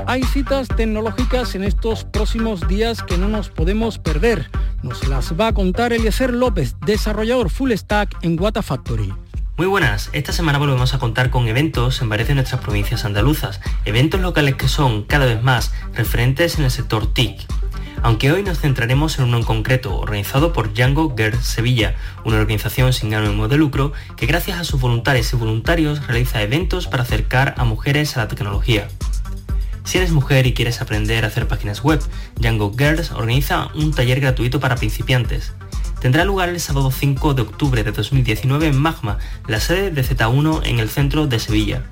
Hay 0.07 0.23
citas 0.23 0.69
tecnológicas 0.69 1.57
en 1.57 1.65
estos 1.65 2.05
próximos 2.05 2.69
días 2.69 3.03
que 3.03 3.19
no 3.19 3.27
nos 3.27 3.49
podemos 3.49 3.99
perder. 3.99 4.49
Nos 4.85 5.09
las 5.09 5.33
va 5.33 5.49
a 5.49 5.53
contar 5.53 5.93
Eliezer 5.93 6.33
López, 6.33 6.77
desarrollador 6.87 7.51
full 7.51 7.73
stack 7.73 8.17
en 8.23 8.41
Wata 8.41 8.63
Factory. 8.63 9.13
Muy 9.59 9.67
buenas, 9.67 10.09
esta 10.13 10.33
semana 10.33 10.61
volvemos 10.61 10.95
a 10.95 11.01
contar 11.01 11.31
con 11.31 11.49
eventos 11.49 12.01
en 12.01 12.09
varias 12.09 12.29
de 12.29 12.37
nuestras 12.37 12.61
provincias 12.61 13.05
andaluzas, 13.05 13.61
eventos 13.85 14.21
locales 14.21 14.55
que 14.55 14.69
son 14.69 15.03
cada 15.03 15.27
vez 15.27 15.43
más 15.43 15.73
referentes 15.95 16.59
en 16.59 16.65
el 16.65 16.71
sector 16.71 17.13
TIC. 17.13 17.41
Aunque 18.05 18.31
hoy 18.31 18.45
nos 18.45 18.61
centraremos 18.61 19.19
en 19.19 19.25
uno 19.25 19.39
en 19.39 19.43
concreto, 19.43 19.97
organizado 19.97 20.53
por 20.53 20.73
Django 20.75 21.13
Girls 21.17 21.45
Sevilla, 21.45 21.97
una 22.25 22.37
organización 22.37 22.93
sin 22.93 23.13
ánimo 23.15 23.49
de 23.49 23.57
lucro 23.57 23.93
que 24.17 24.27
gracias 24.27 24.61
a 24.61 24.65
sus 24.65 24.81
voluntarios 24.81 25.33
y 25.33 25.37
voluntarios 25.37 26.07
realiza 26.07 26.41
eventos 26.41 26.87
para 26.87 27.03
acercar 27.03 27.57
a 27.59 27.65
mujeres 27.65 28.17
a 28.17 28.21
la 28.21 28.29
tecnología. 28.29 28.87
Si 29.83 29.99
eres 29.99 30.13
mujer 30.13 30.47
y 30.47 30.55
quieres 30.55 30.81
aprender 30.81 31.25
a 31.25 31.29
hacer 31.29 31.49
páginas 31.49 31.83
web, 31.83 32.01
Django 32.37 32.73
Girls 32.79 33.11
organiza 33.11 33.73
un 33.75 33.91
taller 33.91 34.21
gratuito 34.21 34.61
para 34.61 34.77
principiantes. 34.77 35.53
Tendrá 36.01 36.25
lugar 36.25 36.49
el 36.49 36.61
sábado 36.61 36.91
5 36.93 37.35
de 37.35 37.43
octubre 37.43 37.83
de 37.83 37.91
2019 37.91 38.69
en 38.69 38.79
Magma, 38.79 39.19
la 39.49 39.59
sede 39.59 39.91
de 39.91 40.05
Z1 40.05 40.63
en 40.65 40.79
el 40.79 40.89
centro 40.89 41.27
de 41.27 41.41
Sevilla. 41.41 41.83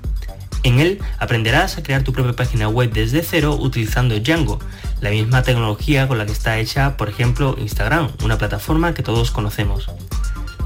En 0.62 0.78
él 0.78 1.00
aprenderás 1.18 1.76
a 1.76 1.82
crear 1.82 2.02
tu 2.02 2.12
propia 2.12 2.34
página 2.34 2.68
web 2.68 2.92
desde 2.92 3.22
cero 3.22 3.56
utilizando 3.58 4.18
Django, 4.18 4.58
la 5.00 5.10
misma 5.10 5.42
tecnología 5.42 6.08
con 6.08 6.18
la 6.18 6.26
que 6.26 6.32
está 6.32 6.58
hecha, 6.58 6.96
por 6.96 7.08
ejemplo, 7.08 7.56
Instagram, 7.58 8.10
una 8.24 8.38
plataforma 8.38 8.94
que 8.94 9.02
todos 9.02 9.30
conocemos. 9.30 9.90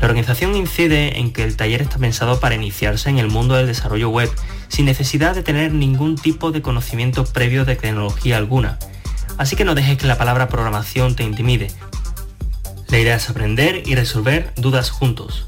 La 0.01 0.07
organización 0.07 0.55
incide 0.55 1.19
en 1.19 1.33
que 1.33 1.45
el 1.45 1.57
taller 1.57 1.83
está 1.83 1.99
pensado 1.99 2.41
para 2.41 2.55
iniciarse 2.55 3.11
en 3.11 3.19
el 3.19 3.29
mundo 3.29 3.55
del 3.55 3.67
desarrollo 3.67 4.09
web, 4.09 4.31
sin 4.69 4.87
necesidad 4.87 5.35
de 5.35 5.43
tener 5.43 5.73
ningún 5.73 6.17
tipo 6.17 6.53
de 6.53 6.63
conocimiento 6.63 7.25
previo 7.25 7.65
de 7.65 7.77
tecnología 7.77 8.39
alguna. 8.39 8.79
Así 9.37 9.57
que 9.57 9.65
no 9.65 9.75
dejes 9.75 9.99
que 9.99 10.07
la 10.07 10.17
palabra 10.17 10.49
programación 10.49 11.17
te 11.17 11.25
intimide. 11.25 11.71
La 12.91 12.99
idea 12.99 13.15
es 13.15 13.31
aprender 13.31 13.85
y 13.87 13.95
resolver 13.95 14.53
dudas 14.57 14.91
juntos. 14.91 15.47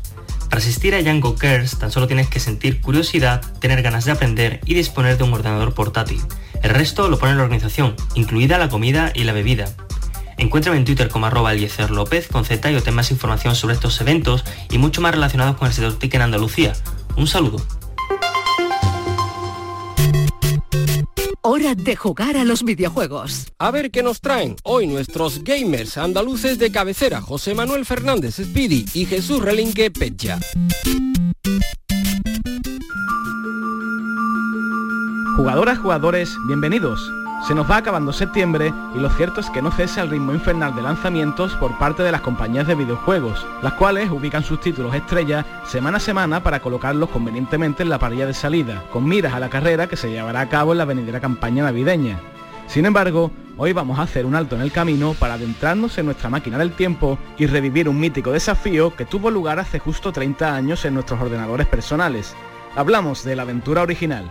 Para 0.48 0.58
asistir 0.58 0.94
a 0.94 1.02
Django 1.02 1.34
Cares 1.34 1.76
tan 1.76 1.90
solo 1.90 2.06
tienes 2.06 2.28
que 2.28 2.38
sentir 2.38 2.80
curiosidad, 2.80 3.42
tener 3.58 3.82
ganas 3.82 4.04
de 4.04 4.12
aprender 4.12 4.60
y 4.64 4.74
disponer 4.74 5.18
de 5.18 5.24
un 5.24 5.32
ordenador 5.32 5.74
portátil. 5.74 6.20
El 6.62 6.70
resto 6.70 7.08
lo 7.08 7.18
pone 7.18 7.34
la 7.34 7.42
organización, 7.42 7.96
incluida 8.14 8.58
la 8.58 8.68
comida 8.68 9.10
y 9.12 9.24
la 9.24 9.32
bebida. 9.32 9.64
Encuéntrame 10.38 10.78
en 10.78 10.84
Twitter 10.84 11.08
como 11.08 11.26
arroba 11.26 11.52
López 11.90 12.28
con 12.28 12.44
Z 12.44 12.70
y 12.70 12.76
obtén 12.76 12.94
más 12.94 13.10
información 13.10 13.56
sobre 13.56 13.74
estos 13.74 14.00
eventos 14.00 14.44
y 14.70 14.78
mucho 14.78 15.00
más 15.00 15.12
relacionados 15.12 15.56
con 15.56 15.66
el 15.66 15.74
sector 15.74 15.98
TIC 15.98 16.14
en 16.14 16.22
Andalucía. 16.22 16.74
Un 17.16 17.26
saludo. 17.26 17.60
Hora 21.54 21.74
de 21.74 21.96
jugar 21.96 22.38
a 22.38 22.44
los 22.44 22.62
videojuegos. 22.62 23.48
A 23.58 23.70
ver 23.70 23.90
qué 23.90 24.02
nos 24.02 24.22
traen 24.22 24.56
hoy 24.62 24.86
nuestros 24.86 25.44
gamers 25.44 25.98
andaluces 25.98 26.58
de 26.58 26.72
cabecera, 26.72 27.20
José 27.20 27.54
Manuel 27.54 27.84
Fernández 27.84 28.36
Speedy 28.36 28.86
y 28.94 29.04
Jesús 29.04 29.42
Relinque 29.42 29.90
Pecha. 29.90 30.40
Jugadoras, 35.36 35.78
jugadores, 35.78 36.30
bienvenidos. 36.46 36.98
Se 37.46 37.56
nos 37.56 37.68
va 37.68 37.78
acabando 37.78 38.12
septiembre 38.12 38.72
y 38.94 39.00
lo 39.00 39.10
cierto 39.10 39.40
es 39.40 39.50
que 39.50 39.62
no 39.62 39.72
cesa 39.72 40.02
el 40.02 40.10
ritmo 40.10 40.32
infernal 40.32 40.76
de 40.76 40.82
lanzamientos 40.82 41.56
por 41.56 41.76
parte 41.76 42.04
de 42.04 42.12
las 42.12 42.20
compañías 42.20 42.68
de 42.68 42.76
videojuegos, 42.76 43.44
las 43.62 43.72
cuales 43.72 44.12
ubican 44.12 44.44
sus 44.44 44.60
títulos 44.60 44.94
estrella 44.94 45.44
semana 45.66 45.96
a 45.96 46.00
semana 46.00 46.40
para 46.44 46.60
colocarlos 46.60 47.10
convenientemente 47.10 47.82
en 47.82 47.88
la 47.88 47.98
parrilla 47.98 48.26
de 48.26 48.34
salida, 48.34 48.84
con 48.92 49.08
miras 49.08 49.34
a 49.34 49.40
la 49.40 49.50
carrera 49.50 49.88
que 49.88 49.96
se 49.96 50.08
llevará 50.08 50.40
a 50.40 50.48
cabo 50.48 50.70
en 50.70 50.78
la 50.78 50.84
venidera 50.84 51.18
campaña 51.18 51.64
navideña. 51.64 52.20
Sin 52.68 52.86
embargo, 52.86 53.32
hoy 53.56 53.72
vamos 53.72 53.98
a 53.98 54.02
hacer 54.02 54.24
un 54.24 54.36
alto 54.36 54.54
en 54.54 54.62
el 54.62 54.70
camino 54.70 55.14
para 55.18 55.34
adentrarnos 55.34 55.98
en 55.98 56.06
nuestra 56.06 56.30
máquina 56.30 56.58
del 56.58 56.76
tiempo 56.76 57.18
y 57.38 57.46
revivir 57.46 57.88
un 57.88 57.98
mítico 57.98 58.30
desafío 58.30 58.94
que 58.94 59.04
tuvo 59.04 59.32
lugar 59.32 59.58
hace 59.58 59.80
justo 59.80 60.12
30 60.12 60.54
años 60.54 60.84
en 60.84 60.94
nuestros 60.94 61.20
ordenadores 61.20 61.66
personales. 61.66 62.36
Hablamos 62.76 63.24
de 63.24 63.34
la 63.34 63.42
aventura 63.42 63.82
original. 63.82 64.30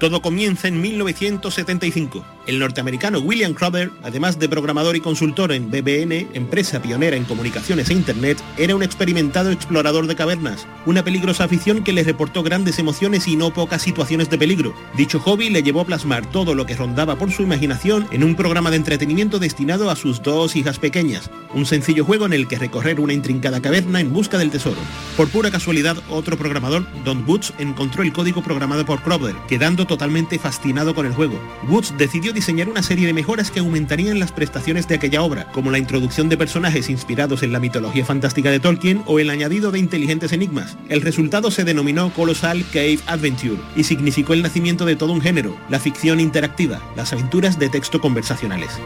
Todo 0.00 0.22
comienza 0.22 0.68
en 0.68 0.80
1975. 0.80 2.35
El 2.46 2.60
norteamericano 2.60 3.18
William 3.18 3.54
Crowder, 3.54 3.90
además 4.04 4.38
de 4.38 4.48
programador 4.48 4.94
y 4.94 5.00
consultor 5.00 5.50
en 5.50 5.68
BBN, 5.68 6.28
empresa 6.32 6.80
pionera 6.80 7.16
en 7.16 7.24
comunicaciones 7.24 7.90
e 7.90 7.94
Internet, 7.94 8.40
era 8.56 8.76
un 8.76 8.84
experimentado 8.84 9.50
explorador 9.50 10.06
de 10.06 10.14
cavernas, 10.14 10.64
una 10.86 11.02
peligrosa 11.02 11.42
afición 11.42 11.82
que 11.82 11.92
le 11.92 12.04
reportó 12.04 12.44
grandes 12.44 12.78
emociones 12.78 13.26
y 13.26 13.34
no 13.34 13.52
pocas 13.52 13.82
situaciones 13.82 14.30
de 14.30 14.38
peligro. 14.38 14.74
Dicho 14.96 15.18
hobby 15.18 15.50
le 15.50 15.64
llevó 15.64 15.80
a 15.80 15.86
plasmar 15.86 16.24
todo 16.30 16.54
lo 16.54 16.66
que 16.66 16.76
rondaba 16.76 17.16
por 17.16 17.32
su 17.32 17.42
imaginación 17.42 18.06
en 18.12 18.22
un 18.22 18.36
programa 18.36 18.70
de 18.70 18.76
entretenimiento 18.76 19.40
destinado 19.40 19.90
a 19.90 19.96
sus 19.96 20.22
dos 20.22 20.54
hijas 20.54 20.78
pequeñas, 20.78 21.30
un 21.52 21.66
sencillo 21.66 22.04
juego 22.04 22.26
en 22.26 22.32
el 22.32 22.46
que 22.46 22.60
recorrer 22.60 23.00
una 23.00 23.12
intrincada 23.12 23.60
caverna 23.60 23.98
en 23.98 24.12
busca 24.12 24.38
del 24.38 24.52
tesoro. 24.52 24.78
Por 25.16 25.28
pura 25.30 25.50
casualidad, 25.50 25.96
otro 26.10 26.36
programador, 26.36 26.86
Don 27.04 27.24
Woods, 27.26 27.52
encontró 27.58 28.04
el 28.04 28.12
código 28.12 28.40
programado 28.40 28.86
por 28.86 29.02
Crowder, 29.02 29.34
quedando 29.48 29.84
totalmente 29.84 30.38
fascinado 30.38 30.94
con 30.94 31.06
el 31.06 31.12
juego. 31.12 31.40
Woods 31.68 31.94
decidió 31.98 32.35
diseñar 32.36 32.68
una 32.68 32.82
serie 32.82 33.06
de 33.06 33.14
mejoras 33.14 33.50
que 33.50 33.60
aumentarían 33.60 34.20
las 34.20 34.30
prestaciones 34.30 34.86
de 34.86 34.94
aquella 34.94 35.22
obra, 35.22 35.50
como 35.52 35.70
la 35.70 35.78
introducción 35.78 36.28
de 36.28 36.36
personajes 36.36 36.90
inspirados 36.90 37.42
en 37.42 37.50
la 37.50 37.60
mitología 37.60 38.04
fantástica 38.04 38.50
de 38.50 38.60
Tolkien 38.60 39.02
o 39.06 39.18
el 39.18 39.30
añadido 39.30 39.72
de 39.72 39.78
inteligentes 39.78 40.32
enigmas. 40.32 40.76
El 40.90 41.00
resultado 41.00 41.50
se 41.50 41.64
denominó 41.64 42.12
Colossal 42.12 42.62
Cave 42.72 42.98
Adventure 43.06 43.62
y 43.74 43.84
significó 43.84 44.34
el 44.34 44.42
nacimiento 44.42 44.84
de 44.84 44.96
todo 44.96 45.14
un 45.14 45.22
género, 45.22 45.56
la 45.70 45.80
ficción 45.80 46.20
interactiva, 46.20 46.78
las 46.94 47.14
aventuras 47.14 47.58
de 47.58 47.70
texto 47.70 48.02
conversacionales. 48.02 48.78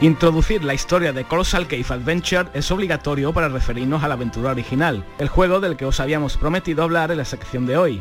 Introducir 0.00 0.62
la 0.62 0.74
historia 0.74 1.12
de 1.12 1.24
Colossal 1.24 1.66
Cave 1.66 1.86
Adventure 1.88 2.50
es 2.54 2.70
obligatorio 2.70 3.32
para 3.32 3.48
referirnos 3.48 4.04
a 4.04 4.08
la 4.08 4.14
aventura 4.14 4.52
original, 4.52 5.04
el 5.18 5.28
juego 5.28 5.58
del 5.58 5.76
que 5.76 5.86
os 5.86 5.98
habíamos 5.98 6.36
prometido 6.36 6.84
hablar 6.84 7.10
en 7.10 7.18
la 7.18 7.24
sección 7.24 7.66
de 7.66 7.76
hoy. 7.76 8.00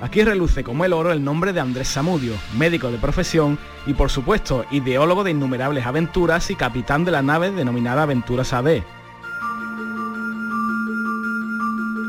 Aquí 0.00 0.22
reluce 0.22 0.64
como 0.64 0.84
el 0.84 0.92
oro 0.92 1.12
el 1.12 1.24
nombre 1.24 1.52
de 1.52 1.60
Andrés 1.60 1.88
Samudio, 1.88 2.34
médico 2.58 2.90
de 2.90 2.98
profesión 2.98 3.58
y 3.86 3.94
por 3.94 4.10
supuesto 4.10 4.64
ideólogo 4.70 5.24
de 5.24 5.30
innumerables 5.30 5.86
aventuras 5.86 6.50
y 6.50 6.56
capitán 6.56 7.04
de 7.04 7.12
la 7.12 7.22
nave 7.22 7.50
denominada 7.50 8.02
Aventuras 8.02 8.52
AD. 8.52 8.82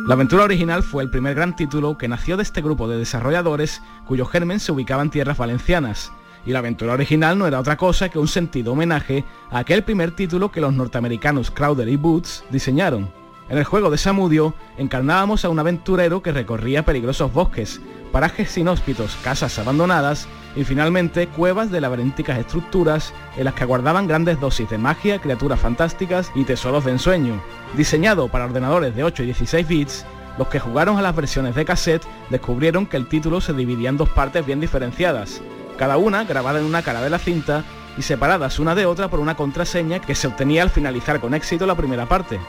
La 0.07 0.13
aventura 0.13 0.43
original 0.43 0.83
fue 0.83 1.03
el 1.03 1.09
primer 1.09 1.33
gran 1.35 1.55
título 1.55 1.97
que 1.97 2.07
nació 2.07 2.37
de 2.37 2.43
este 2.43 2.61
grupo 2.61 2.87
de 2.87 2.97
desarrolladores 2.97 3.81
cuyo 4.05 4.25
germen 4.25 4.59
se 4.59 4.71
ubicaba 4.71 5.01
en 5.01 5.09
tierras 5.09 5.37
valencianas, 5.37 6.11
y 6.45 6.51
la 6.51 6.59
aventura 6.59 6.93
original 6.93 7.39
no 7.39 7.47
era 7.47 7.59
otra 7.59 7.75
cosa 7.75 8.09
que 8.09 8.19
un 8.19 8.27
sentido 8.27 8.73
homenaje 8.73 9.25
a 9.49 9.59
aquel 9.59 9.83
primer 9.83 10.11
título 10.11 10.51
que 10.51 10.61
los 10.61 10.73
norteamericanos 10.73 11.49
Crowder 11.49 11.89
y 11.89 11.95
Boots 11.95 12.43
diseñaron. 12.51 13.24
En 13.47 13.59
el 13.59 13.63
juego 13.63 13.91
de 13.91 13.99
Samudio 13.99 14.55
encarnábamos 14.77 15.45
a 15.45 15.49
un 15.49 15.59
aventurero 15.59 16.23
que 16.23 16.31
recorría 16.31 16.83
peligrosos 16.83 17.31
bosques, 17.31 17.79
parajes 18.11 18.57
inhóspitos, 18.57 19.15
casas 19.23 19.59
abandonadas 19.59 20.27
y 20.55 20.63
finalmente 20.63 21.27
cuevas 21.27 21.69
de 21.69 21.79
laberínticas 21.79 22.39
estructuras 22.39 23.13
en 23.37 23.45
las 23.45 23.53
que 23.53 23.63
aguardaban 23.63 24.07
grandes 24.07 24.39
dosis 24.39 24.67
de 24.69 24.79
magia, 24.79 25.19
criaturas 25.19 25.59
fantásticas 25.59 26.31
y 26.33 26.43
tesoros 26.43 26.85
de 26.85 26.91
ensueño. 26.91 27.39
Diseñado 27.77 28.29
para 28.29 28.45
ordenadores 28.45 28.95
de 28.95 29.03
8 29.03 29.21
y 29.21 29.25
16 29.27 29.67
bits, 29.67 30.05
los 30.39 30.47
que 30.47 30.59
jugaron 30.59 30.97
a 30.97 31.03
las 31.03 31.15
versiones 31.15 31.53
de 31.53 31.65
cassette 31.65 32.05
descubrieron 32.31 32.87
que 32.87 32.97
el 32.97 33.07
título 33.07 33.41
se 33.41 33.53
dividía 33.53 33.89
en 33.89 33.97
dos 33.97 34.09
partes 34.09 34.43
bien 34.43 34.59
diferenciadas, 34.59 35.41
cada 35.77 35.97
una 35.97 36.23
grabada 36.23 36.59
en 36.59 36.65
una 36.65 36.81
cara 36.81 37.01
de 37.01 37.11
la 37.11 37.19
cinta 37.19 37.63
y 37.95 38.01
separadas 38.01 38.57
una 38.57 38.73
de 38.73 38.87
otra 38.87 39.07
por 39.07 39.19
una 39.19 39.35
contraseña 39.35 39.99
que 39.99 40.15
se 40.15 40.27
obtenía 40.27 40.63
al 40.63 40.71
finalizar 40.71 41.19
con 41.19 41.35
éxito 41.35 41.67
la 41.67 41.75
primera 41.75 42.07
parte. 42.07 42.39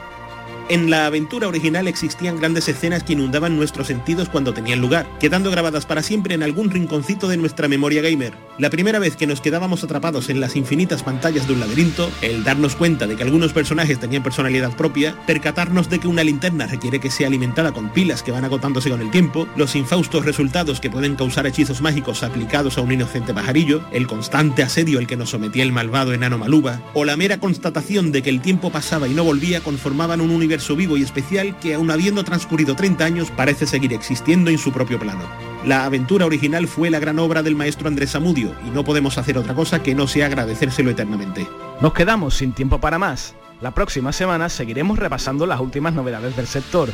En 0.69 0.89
la 0.89 1.05
aventura 1.05 1.47
original 1.47 1.87
existían 1.87 2.37
grandes 2.37 2.67
escenas 2.67 3.03
que 3.03 3.13
inundaban 3.13 3.55
nuestros 3.55 3.87
sentidos 3.87 4.27
cuando 4.27 4.53
tenían 4.53 4.81
lugar, 4.81 5.07
quedando 5.17 5.49
grabadas 5.49 5.85
para 5.85 6.03
siempre 6.03 6.35
en 6.35 6.43
algún 6.43 6.69
rinconcito 6.69 7.29
de 7.29 7.37
nuestra 7.37 7.69
memoria 7.69 8.01
gamer. 8.01 8.46
La 8.57 8.71
primera 8.71 8.97
vez 8.97 9.15
que 9.15 9.27
nos 9.27 9.39
quedábamos 9.39 9.83
atrapados 9.83 10.29
en 10.29 10.39
las 10.39 10.55
infinitas 10.55 11.03
pantallas 11.03 11.45
de 11.45 11.53
un 11.53 11.59
laberinto, 11.59 12.09
el 12.23 12.43
darnos 12.43 12.75
cuenta 12.75 13.05
de 13.05 13.15
que 13.15 13.21
algunos 13.21 13.53
personajes 13.53 13.99
tenían 13.99 14.23
personalidad 14.23 14.75
propia, 14.75 15.15
percatarnos 15.27 15.91
de 15.91 15.99
que 15.99 16.07
una 16.07 16.23
linterna 16.23 16.65
requiere 16.65 16.99
que 16.99 17.11
sea 17.11 17.27
alimentada 17.27 17.71
con 17.71 17.89
pilas 17.89 18.23
que 18.23 18.31
van 18.31 18.45
agotándose 18.45 18.89
con 18.89 18.99
el 18.99 19.11
tiempo, 19.11 19.47
los 19.55 19.75
infaustos 19.75 20.25
resultados 20.25 20.79
que 20.79 20.89
pueden 20.89 21.15
causar 21.15 21.45
hechizos 21.45 21.81
mágicos 21.81 22.23
aplicados 22.23 22.79
a 22.79 22.81
un 22.81 22.91
inocente 22.91 23.31
pajarillo, 23.31 23.83
el 23.91 24.07
constante 24.07 24.63
asedio 24.63 24.97
al 24.97 25.05
que 25.05 25.17
nos 25.17 25.29
sometía 25.29 25.61
el 25.61 25.71
malvado 25.71 26.13
enano 26.13 26.39
Maluba, 26.39 26.81
o 26.95 27.05
la 27.05 27.15
mera 27.15 27.39
constatación 27.39 28.11
de 28.11 28.23
que 28.23 28.31
el 28.31 28.41
tiempo 28.41 28.71
pasaba 28.71 29.07
y 29.07 29.13
no 29.13 29.23
volvía 29.23 29.61
conformaban 29.61 30.19
un 30.19 30.31
universo 30.31 30.75
vivo 30.75 30.97
y 30.97 31.03
especial 31.03 31.59
que 31.59 31.75
aun 31.75 31.91
habiendo 31.91 32.23
transcurrido 32.23 32.75
30 32.75 33.05
años 33.05 33.29
parece 33.29 33.67
seguir 33.67 33.93
existiendo 33.93 34.49
en 34.49 34.57
su 34.57 34.71
propio 34.71 34.97
plano. 34.97 35.46
La 35.67 35.83
aventura 35.83 36.25
original 36.25 36.65
fue 36.65 36.89
la 36.89 36.97
gran 36.97 37.19
obra 37.19 37.43
del 37.43 37.53
maestro 37.53 37.89
Andrés 37.89 38.11
Samudio 38.11 38.55
y 38.65 38.69
no 38.69 38.85
podemos 38.85 39.17
hacer 39.17 39.37
otra 39.37 39.53
cosa 39.53 39.83
que 39.83 39.95
no 39.95 40.07
sea 40.07 40.27
agradecérselo 40.27 40.91
eternamente. 40.91 41.45
Nos 41.81 41.91
quedamos 41.91 42.35
sin 42.35 42.53
tiempo 42.53 42.79
para 42.79 42.97
más. 42.97 43.35
La 43.59 43.71
próxima 43.71 44.13
semana 44.13 44.47
seguiremos 44.47 44.97
repasando 44.97 45.45
las 45.45 45.59
últimas 45.59 45.93
novedades 45.93 46.37
del 46.37 46.47
sector. 46.47 46.87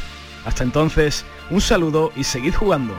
Hasta 0.43 0.63
entonces, 0.63 1.23
un 1.51 1.61
saludo 1.61 2.11
y 2.15 2.23
seguid 2.23 2.55
jugando. 2.55 2.95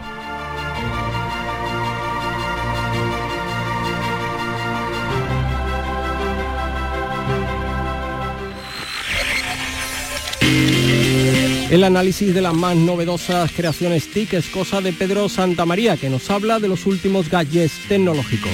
El 11.74 11.82
análisis 11.82 12.32
de 12.32 12.40
las 12.40 12.54
más 12.54 12.76
novedosas 12.76 13.50
creaciones 13.50 14.08
TIC 14.08 14.34
es 14.34 14.46
cosa 14.46 14.80
de 14.80 14.92
Pedro 14.92 15.28
Santamaría, 15.28 15.96
que 15.96 16.08
nos 16.08 16.30
habla 16.30 16.60
de 16.60 16.68
los 16.68 16.86
últimos 16.86 17.28
gadgets 17.28 17.88
tecnológicos. 17.88 18.52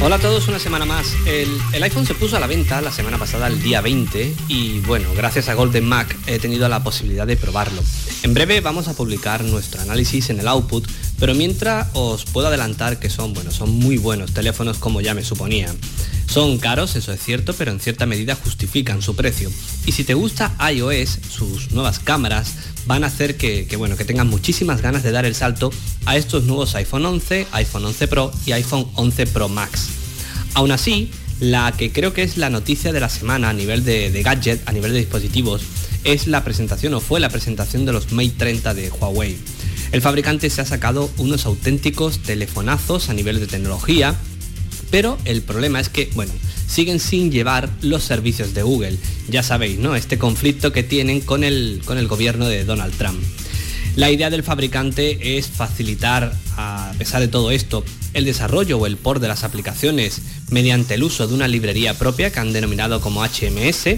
Hola 0.00 0.14
a 0.14 0.18
todos, 0.20 0.46
una 0.46 0.60
semana 0.60 0.84
más. 0.84 1.12
El, 1.26 1.48
el, 1.72 1.82
iPhone 1.82 2.06
se 2.06 2.14
puso 2.14 2.36
a 2.36 2.40
la 2.40 2.46
venta 2.46 2.80
la 2.80 2.92
semana 2.92 3.18
pasada, 3.18 3.48
el 3.48 3.60
día 3.60 3.80
20, 3.80 4.32
y 4.46 4.78
bueno, 4.78 5.08
gracias 5.16 5.48
a 5.48 5.54
Golden 5.54 5.84
Mac 5.84 6.16
he 6.28 6.38
tenido 6.38 6.68
la 6.68 6.84
posibilidad 6.84 7.26
de 7.26 7.36
probarlo. 7.36 7.82
En 8.22 8.32
breve 8.32 8.60
vamos 8.60 8.86
a 8.86 8.94
publicar 8.94 9.42
nuestro 9.42 9.80
análisis 9.80 10.30
en 10.30 10.38
el 10.38 10.46
output, 10.46 10.86
pero 11.18 11.34
mientras 11.34 11.88
os 11.94 12.26
puedo 12.26 12.46
adelantar 12.46 13.00
que 13.00 13.10
son, 13.10 13.34
bueno, 13.34 13.50
son 13.50 13.72
muy 13.72 13.96
buenos 13.96 14.32
teléfonos 14.34 14.78
como 14.78 15.00
ya 15.00 15.14
me 15.14 15.24
suponía. 15.24 15.74
Son 16.32 16.56
caros, 16.56 16.96
eso 16.96 17.12
es 17.12 17.22
cierto, 17.22 17.52
pero 17.52 17.72
en 17.72 17.78
cierta 17.78 18.06
medida 18.06 18.34
justifican 18.34 19.02
su 19.02 19.14
precio. 19.14 19.50
Y 19.84 19.92
si 19.92 20.02
te 20.02 20.14
gusta 20.14 20.56
iOS, 20.72 21.18
sus 21.28 21.72
nuevas 21.72 21.98
cámaras 21.98 22.54
van 22.86 23.04
a 23.04 23.08
hacer 23.08 23.36
que, 23.36 23.66
que, 23.66 23.76
bueno, 23.76 23.98
que 23.98 24.06
tengan 24.06 24.28
muchísimas 24.28 24.80
ganas 24.80 25.02
de 25.02 25.10
dar 25.10 25.26
el 25.26 25.34
salto 25.34 25.70
a 26.06 26.16
estos 26.16 26.44
nuevos 26.44 26.74
iPhone 26.74 27.04
11, 27.04 27.48
iPhone 27.52 27.84
11 27.84 28.08
Pro 28.08 28.32
y 28.46 28.52
iPhone 28.52 28.88
11 28.94 29.26
Pro 29.26 29.50
Max. 29.50 29.88
Aún 30.54 30.72
así, 30.72 31.10
la 31.38 31.70
que 31.72 31.92
creo 31.92 32.14
que 32.14 32.22
es 32.22 32.38
la 32.38 32.48
noticia 32.48 32.94
de 32.94 33.00
la 33.00 33.10
semana 33.10 33.50
a 33.50 33.52
nivel 33.52 33.84
de, 33.84 34.10
de 34.10 34.22
gadget, 34.22 34.66
a 34.66 34.72
nivel 34.72 34.94
de 34.94 35.00
dispositivos, 35.00 35.60
es 36.04 36.28
la 36.28 36.44
presentación 36.44 36.94
o 36.94 37.00
fue 37.00 37.20
la 37.20 37.28
presentación 37.28 37.84
de 37.84 37.92
los 37.92 38.10
Mate 38.10 38.32
30 38.38 38.72
de 38.72 38.88
Huawei. 38.88 39.36
El 39.92 40.00
fabricante 40.00 40.48
se 40.48 40.62
ha 40.62 40.64
sacado 40.64 41.10
unos 41.18 41.44
auténticos 41.44 42.20
telefonazos 42.20 43.10
a 43.10 43.12
nivel 43.12 43.38
de 43.38 43.46
tecnología, 43.46 44.16
pero 44.92 45.18
el 45.24 45.40
problema 45.40 45.80
es 45.80 45.88
que, 45.88 46.10
bueno, 46.14 46.32
siguen 46.68 47.00
sin 47.00 47.32
llevar 47.32 47.70
los 47.80 48.04
servicios 48.04 48.52
de 48.52 48.62
Google. 48.62 48.98
Ya 49.26 49.42
sabéis, 49.42 49.78
¿no? 49.78 49.96
Este 49.96 50.18
conflicto 50.18 50.70
que 50.70 50.82
tienen 50.82 51.22
con 51.22 51.44
el, 51.44 51.80
con 51.86 51.96
el 51.96 52.06
gobierno 52.08 52.46
de 52.46 52.64
Donald 52.64 52.94
Trump. 52.98 53.18
La 53.96 54.10
idea 54.10 54.28
del 54.28 54.42
fabricante 54.42 55.38
es 55.38 55.46
facilitar, 55.48 56.34
a 56.58 56.92
pesar 56.98 57.22
de 57.22 57.28
todo 57.28 57.50
esto, 57.50 57.84
el 58.12 58.26
desarrollo 58.26 58.78
o 58.78 58.86
el 58.86 58.98
port 58.98 59.20
de 59.22 59.28
las 59.28 59.44
aplicaciones 59.44 60.20
mediante 60.50 60.94
el 60.94 61.02
uso 61.02 61.26
de 61.26 61.34
una 61.34 61.48
librería 61.48 61.94
propia 61.94 62.30
que 62.30 62.40
han 62.40 62.52
denominado 62.52 63.00
como 63.00 63.24
HMS. 63.24 63.96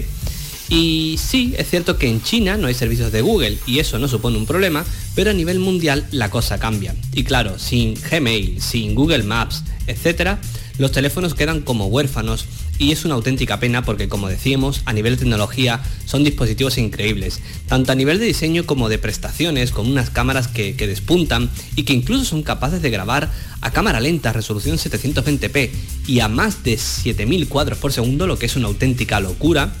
Y 0.69 1.17
sí, 1.17 1.53
es 1.57 1.69
cierto 1.69 1.97
que 1.97 2.09
en 2.09 2.23
China 2.23 2.55
no 2.55 2.67
hay 2.67 2.73
servicios 2.73 3.11
de 3.11 3.21
Google 3.21 3.57
y 3.67 3.79
eso 3.79 3.99
no 3.99 4.07
supone 4.07 4.37
un 4.37 4.45
problema, 4.45 4.85
pero 5.13 5.31
a 5.31 5.33
nivel 5.33 5.59
mundial 5.59 6.07
la 6.11 6.29
cosa 6.29 6.57
cambia. 6.57 6.95
Y 7.13 7.25
claro, 7.25 7.59
sin 7.59 7.95
Gmail, 7.95 8.61
sin 8.61 8.95
Google 8.95 9.23
Maps, 9.23 9.63
etc., 9.87 10.39
los 10.77 10.91
teléfonos 10.91 11.35
quedan 11.35 11.61
como 11.61 11.87
huérfanos 11.87 12.45
y 12.77 12.91
es 12.91 13.05
una 13.05 13.15
auténtica 13.15 13.59
pena 13.59 13.85
porque 13.85 14.09
como 14.09 14.27
decíamos, 14.27 14.81
a 14.85 14.93
nivel 14.93 15.13
de 15.13 15.19
tecnología 15.19 15.81
son 16.05 16.23
dispositivos 16.23 16.77
increíbles, 16.77 17.39
tanto 17.67 17.91
a 17.91 17.95
nivel 17.95 18.19
de 18.19 18.25
diseño 18.25 18.65
como 18.65 18.89
de 18.89 18.97
prestaciones, 18.97 19.71
con 19.71 19.87
unas 19.89 20.09
cámaras 20.09 20.47
que, 20.47 20.75
que 20.75 20.87
despuntan 20.87 21.49
y 21.75 21.83
que 21.83 21.93
incluso 21.93 22.25
son 22.25 22.43
capaces 22.43 22.81
de 22.81 22.89
grabar 22.89 23.31
a 23.61 23.71
cámara 23.71 23.99
lenta, 23.99 24.33
resolución 24.33 24.77
720p 24.77 25.69
y 26.07 26.19
a 26.19 26.27
más 26.27 26.63
de 26.63 26.77
7000 26.77 27.47
cuadros 27.47 27.77
por 27.77 27.93
segundo, 27.93 28.27
lo 28.27 28.37
que 28.37 28.45
es 28.45 28.55
una 28.55 28.67
auténtica 28.67 29.19
locura, 29.19 29.73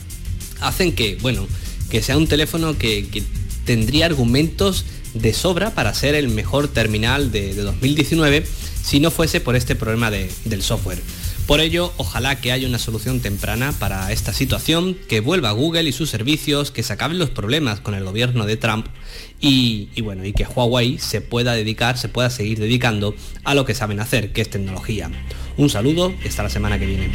hacen 0.61 0.93
que, 0.93 1.17
bueno, 1.21 1.45
que 1.89 2.01
sea 2.01 2.17
un 2.17 2.27
teléfono 2.27 2.77
que, 2.77 3.07
que 3.07 3.23
tendría 3.65 4.05
argumentos 4.05 4.85
de 5.13 5.33
sobra 5.33 5.71
para 5.73 5.93
ser 5.93 6.15
el 6.15 6.29
mejor 6.29 6.67
terminal 6.67 7.31
de, 7.31 7.53
de 7.53 7.61
2019 7.61 8.45
si 8.85 8.99
no 8.99 9.09
fuese 9.09 9.41
por 9.41 9.55
este 9.55 9.75
problema 9.75 10.11
de, 10.11 10.31
del 10.45 10.61
software. 10.61 11.01
Por 11.47 11.59
ello, 11.59 11.91
ojalá 11.97 12.39
que 12.39 12.51
haya 12.51 12.67
una 12.67 12.77
solución 12.77 13.19
temprana 13.19 13.71
para 13.71 14.11
esta 14.11 14.31
situación, 14.31 14.95
que 15.09 15.21
vuelva 15.21 15.51
Google 15.51 15.89
y 15.89 15.91
sus 15.91 16.11
servicios, 16.11 16.69
que 16.69 16.83
se 16.83 16.93
acaben 16.93 17.17
los 17.17 17.31
problemas 17.31 17.79
con 17.79 17.95
el 17.95 18.03
gobierno 18.03 18.45
de 18.45 18.57
Trump 18.57 18.85
y, 19.41 19.89
bueno, 20.01 20.23
y 20.23 20.33
que 20.33 20.45
Huawei 20.45 20.99
se 20.99 21.21
pueda 21.21 21.53
dedicar, 21.53 21.97
se 21.97 22.09
pueda 22.09 22.29
seguir 22.29 22.59
dedicando 22.59 23.15
a 23.43 23.55
lo 23.55 23.65
que 23.65 23.73
saben 23.73 23.99
hacer, 23.99 24.33
que 24.33 24.41
es 24.41 24.51
tecnología. 24.51 25.09
Un 25.57 25.69
saludo 25.71 26.13
hasta 26.25 26.43
la 26.43 26.49
semana 26.49 26.77
que 26.77 26.85
viene. 26.85 27.11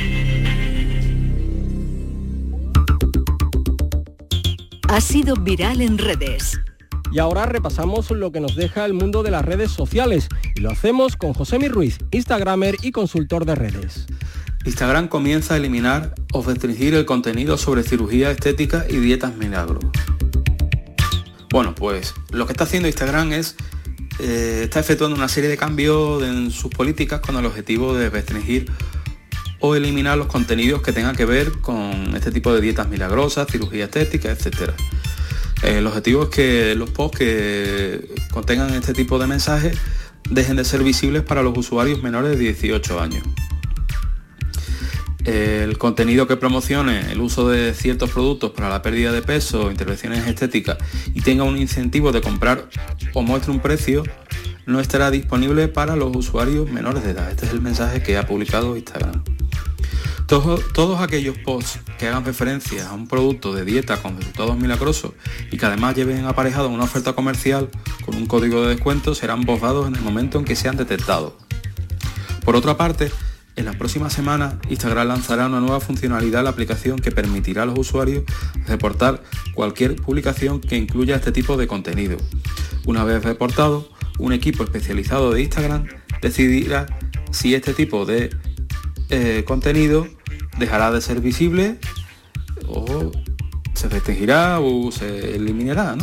Ha 4.89 5.01
sido 5.01 5.37
viral 5.37 5.83
en 5.83 5.99
redes. 5.99 6.59
Y 7.13 7.19
ahora 7.19 7.47
repasamos 7.47 8.11
lo 8.11 8.31
que 8.31 8.41
nos 8.41 8.55
deja 8.55 8.85
el 8.85 8.95
mundo 8.95 9.23
de 9.23 9.31
las 9.31 9.45
redes 9.45 9.71
sociales 9.71 10.29
y 10.55 10.61
lo 10.61 10.71
hacemos 10.71 11.17
con 11.17 11.35
José 11.35 11.59
Ruiz, 11.69 11.99
Instagramer 12.13 12.77
y 12.83 12.93
consultor 12.93 13.45
de 13.45 13.57
redes. 13.57 14.07
Instagram 14.65 15.09
comienza 15.09 15.55
a 15.55 15.57
eliminar 15.57 16.15
o 16.33 16.43
restringir 16.43 16.95
el 16.95 17.07
contenido 17.07 17.57
sobre 17.57 17.83
cirugía 17.83 18.31
estética 18.31 18.87
y 18.89 18.97
dietas 18.97 19.37
milagro. 19.37 19.81
Bueno, 21.51 21.75
pues 21.75 22.15
lo 22.31 22.47
que 22.47 22.53
está 22.53 22.65
haciendo 22.65 22.87
Instagram 22.87 23.33
es 23.33 23.57
eh, 24.21 24.61
está 24.65 24.81
efectuando 24.81 25.17
una 25.17 25.29
serie 25.29 25.49
de 25.49 25.57
cambios 25.57 26.23
en 26.23 26.51
sus 26.51 26.71
políticas 26.71 27.21
con 27.21 27.37
el 27.37 27.47
objetivo 27.47 27.95
de 27.95 28.11
restringir 28.11 28.71
o 29.61 29.75
eliminar 29.75 30.19
los 30.19 30.27
contenidos 30.27 30.83
que 30.83 30.93
tengan 30.93 31.17
que 31.17 31.25
ver 31.25 31.53
con 31.61 32.15
este 32.15 32.31
tipo 32.31 32.53
de 32.53 32.61
dietas 32.61 32.89
milagrosas, 32.89 33.49
cirugía 33.51 33.85
estética, 33.85 34.31
etc. 34.31 34.73
el 35.63 35.87
objetivo 35.87 36.25
es 36.25 36.29
que 36.31 36.75
los 36.75 36.91
posts 36.91 37.19
que 37.19 38.15
contengan 38.31 38.73
este 38.75 38.95
tipo 38.95 39.19
de 39.19 39.27
mensajes 39.27 39.77
dejen 40.31 40.57
de 40.57 40.65
ser 40.65 40.83
visibles 40.83 41.23
para 41.23 41.43
los 41.43 41.57
usuarios 41.57 42.03
menores 42.03 42.33
de 42.33 42.39
18 42.39 43.01
años. 43.01 43.23
El 45.25 45.77
contenido 45.77 46.27
que 46.27 46.37
promocione 46.37 47.13
el 47.13 47.21
uso 47.21 47.49
de 47.49 47.75
ciertos 47.75 48.11
productos 48.11 48.53
para 48.53 48.71
la 48.71 48.81
pérdida 48.81 49.13
de 49.13 49.21
peso 49.21 49.71
intervenciones 49.71 50.27
estéticas 50.27 50.79
y 51.15 51.21
tenga 51.21 51.45
un 51.45 51.59
incentivo 51.59 52.11
de 52.11 52.23
comprar 52.23 52.69
o 53.13 53.23
muestre 53.23 53.53
un 53.53 53.61
precio 53.61 54.03
no 54.67 54.81
estará 54.81 55.11
disponible 55.11 55.69
para 55.69 55.95
los 55.97 56.17
usuarios 56.17 56.71
menores 56.71 57.05
de 57.05 57.11
edad. 57.11 57.31
Este 57.31 57.45
es 57.47 57.53
el 57.53 57.61
mensaje 57.61 58.03
que 58.03 58.17
ha 58.17 58.27
publicado 58.27 58.77
Instagram. 58.77 59.20
Todos, 60.31 61.01
aquellos 61.01 61.37
posts 61.39 61.81
que 61.99 62.07
hagan 62.07 62.25
referencia 62.25 62.89
a 62.89 62.95
un 62.95 63.09
producto 63.09 63.53
de 63.53 63.65
dieta 63.65 63.97
con 64.01 64.17
resultados 64.17 64.57
milagrosos 64.57 65.11
y 65.51 65.57
que 65.57 65.67
además 65.67 65.97
lleven 65.97 66.25
aparejado 66.25 66.69
una 66.69 66.85
oferta 66.85 67.15
comercial 67.15 67.69
con 68.05 68.15
un 68.15 68.27
código 68.27 68.63
de 68.63 68.77
descuento 68.77 69.17
serán 69.17 69.41
borrados 69.41 69.89
en 69.89 69.97
el 69.97 70.03
momento 70.03 70.39
en 70.39 70.45
que 70.45 70.55
sean 70.55 70.77
detectados. 70.77 71.33
Por 72.45 72.55
otra 72.55 72.77
parte, 72.77 73.11
en 73.57 73.65
las 73.65 73.75
próximas 73.75 74.13
semanas 74.13 74.55
Instagram 74.69 75.09
lanzará 75.09 75.49
una 75.49 75.59
nueva 75.59 75.81
funcionalidad 75.81 76.43
en 76.43 76.45
la 76.45 76.51
aplicación 76.51 77.01
que 77.01 77.11
permitirá 77.11 77.65
a 77.65 77.67
los 77.67 77.77
usuarios 77.77 78.23
reportar 78.69 79.25
cualquier 79.53 79.97
publicación 79.97 80.61
que 80.61 80.77
incluya 80.77 81.17
este 81.17 81.33
tipo 81.33 81.57
de 81.57 81.67
contenido. 81.67 82.19
Una 82.87 83.03
vez 83.03 83.25
reportado, 83.25 83.89
un 84.21 84.33
equipo 84.33 84.63
especializado 84.63 85.33
de 85.33 85.43
Instagram 85.43 85.89
decidirá 86.23 86.87
si 87.33 87.57
este 87.57 87.75
tipo 87.75 88.07
de 88.07 88.31
eh, 89.09 89.43
contenido 89.45 90.07
dejará 90.59 90.91
de 90.91 91.01
ser 91.01 91.21
visible 91.21 91.79
o 92.67 93.11
se 93.75 93.89
restringirá 93.89 94.61
o 94.61 94.93
se 94.93 95.37
eliminará. 95.37 95.97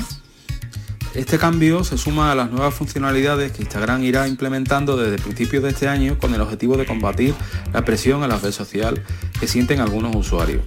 Este 1.14 1.40
cambio 1.40 1.84
se 1.84 1.98
suma 1.98 2.32
a 2.32 2.36
las 2.36 2.52
nuevas 2.52 2.74
funcionalidades 2.74 3.52
que 3.52 3.64
Instagram 3.64 4.04
irá 4.04 4.28
implementando 4.28 4.98
desde 4.98 5.18
principios 5.18 5.64
de 5.64 5.70
este 5.70 5.88
año 5.88 6.20
con 6.20 6.34
el 6.34 6.42
objetivo 6.42 6.78
de 6.78 6.86
combatir 6.86 7.34
la 7.74 7.84
presión 7.84 8.24
a 8.24 8.28
la 8.28 8.38
red 8.38 8.52
social 8.52 9.04
que 9.40 9.48
sienten 9.48 9.80
algunos 9.80 10.16
usuarios. 10.16 10.64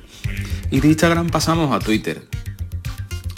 Y 0.71 0.81
de 0.81 0.89
Instagram 0.89 1.31
pasamos 1.31 1.73
a 1.73 1.79
Twitter. 1.79 2.27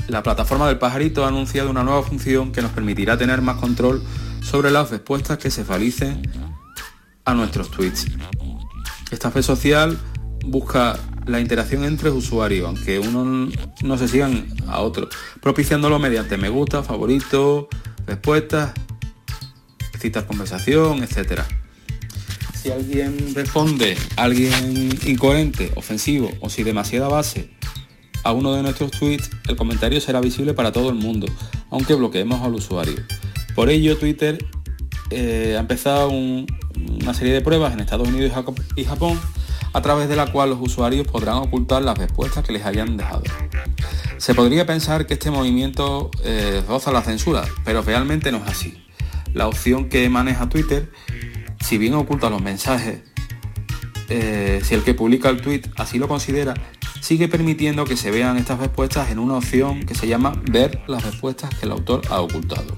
La 0.08 0.22
plataforma 0.22 0.68
del 0.68 0.78
pajarito 0.78 1.24
ha 1.24 1.28
anunciado 1.28 1.70
una 1.70 1.84
nueva 1.84 2.02
función 2.02 2.50
que 2.52 2.62
nos 2.62 2.72
permitirá 2.72 3.16
tener 3.16 3.42
más 3.42 3.56
control 3.56 4.02
sobre 4.40 4.70
las 4.70 4.90
respuestas 4.90 5.38
que 5.38 5.50
se 5.50 5.64
realicen 5.64 6.22
a 7.24 7.34
nuestros 7.34 7.70
tweets. 7.70 8.06
Esta 9.10 9.30
red 9.30 9.42
social 9.42 9.98
busca 10.44 10.98
la 11.26 11.40
interacción 11.40 11.84
entre 11.84 12.10
usuarios, 12.10 12.66
aunque 12.66 12.98
uno 12.98 13.50
no 13.82 13.98
se 13.98 14.08
sigan 14.08 14.46
a 14.66 14.80
otro, 14.80 15.08
propiciándolo 15.40 15.98
mediante 15.98 16.36
me 16.36 16.48
gusta, 16.48 16.82
favorito, 16.82 17.68
respuestas, 18.06 18.72
citas 19.98 20.24
conversación, 20.24 21.02
etc. 21.02 21.42
Si 22.54 22.70
alguien 22.70 23.34
responde, 23.34 23.96
alguien 24.16 24.90
incoherente, 25.06 25.70
ofensivo 25.76 26.30
o 26.40 26.50
si 26.50 26.62
demasiada 26.62 27.08
base 27.08 27.50
a 28.24 28.32
uno 28.32 28.54
de 28.54 28.62
nuestros 28.62 28.90
tweets, 28.92 29.30
el 29.48 29.56
comentario 29.56 30.00
será 30.00 30.20
visible 30.20 30.54
para 30.54 30.72
todo 30.72 30.90
el 30.90 30.96
mundo, 30.96 31.26
aunque 31.70 31.94
bloqueemos 31.94 32.40
al 32.42 32.54
usuario. 32.54 32.96
Por 33.54 33.68
ello, 33.68 33.96
Twitter 33.98 34.44
eh, 35.10 35.54
ha 35.56 35.60
empezado 35.60 36.08
una 36.08 37.14
serie 37.14 37.32
de 37.32 37.40
pruebas 37.40 37.72
en 37.72 37.80
Estados 37.80 38.08
Unidos 38.08 38.32
y 38.76 38.84
Japón 38.84 39.20
a 39.72 39.80
través 39.80 40.08
de 40.08 40.16
la 40.16 40.30
cual 40.30 40.50
los 40.50 40.60
usuarios 40.60 41.06
podrán 41.06 41.36
ocultar 41.36 41.82
las 41.82 41.96
respuestas 41.96 42.44
que 42.44 42.52
les 42.52 42.64
hayan 42.64 42.96
dejado. 42.96 43.22
Se 44.18 44.34
podría 44.34 44.66
pensar 44.66 45.06
que 45.06 45.14
este 45.14 45.30
movimiento 45.30 46.10
eh, 46.22 46.62
roza 46.68 46.92
la 46.92 47.02
censura, 47.02 47.44
pero 47.64 47.82
realmente 47.82 48.30
no 48.30 48.38
es 48.38 48.48
así. 48.48 48.84
La 49.32 49.48
opción 49.48 49.88
que 49.88 50.08
maneja 50.08 50.48
Twitter, 50.48 50.92
si 51.60 51.78
bien 51.78 51.94
oculta 51.94 52.28
los 52.30 52.42
mensajes, 52.42 53.02
eh, 54.08 54.60
si 54.62 54.74
el 54.74 54.82
que 54.82 54.94
publica 54.94 55.30
el 55.30 55.40
tweet 55.40 55.62
así 55.76 55.98
lo 55.98 56.06
considera, 56.06 56.54
sigue 57.00 57.28
permitiendo 57.28 57.84
que 57.84 57.96
se 57.96 58.10
vean 58.10 58.36
estas 58.36 58.60
respuestas 58.60 59.10
en 59.10 59.18
una 59.18 59.34
opción 59.34 59.84
que 59.84 59.94
se 59.94 60.06
llama 60.06 60.40
ver 60.50 60.82
las 60.86 61.02
respuestas 61.02 61.50
que 61.54 61.66
el 61.66 61.72
autor 61.72 62.02
ha 62.10 62.20
ocultado. 62.20 62.76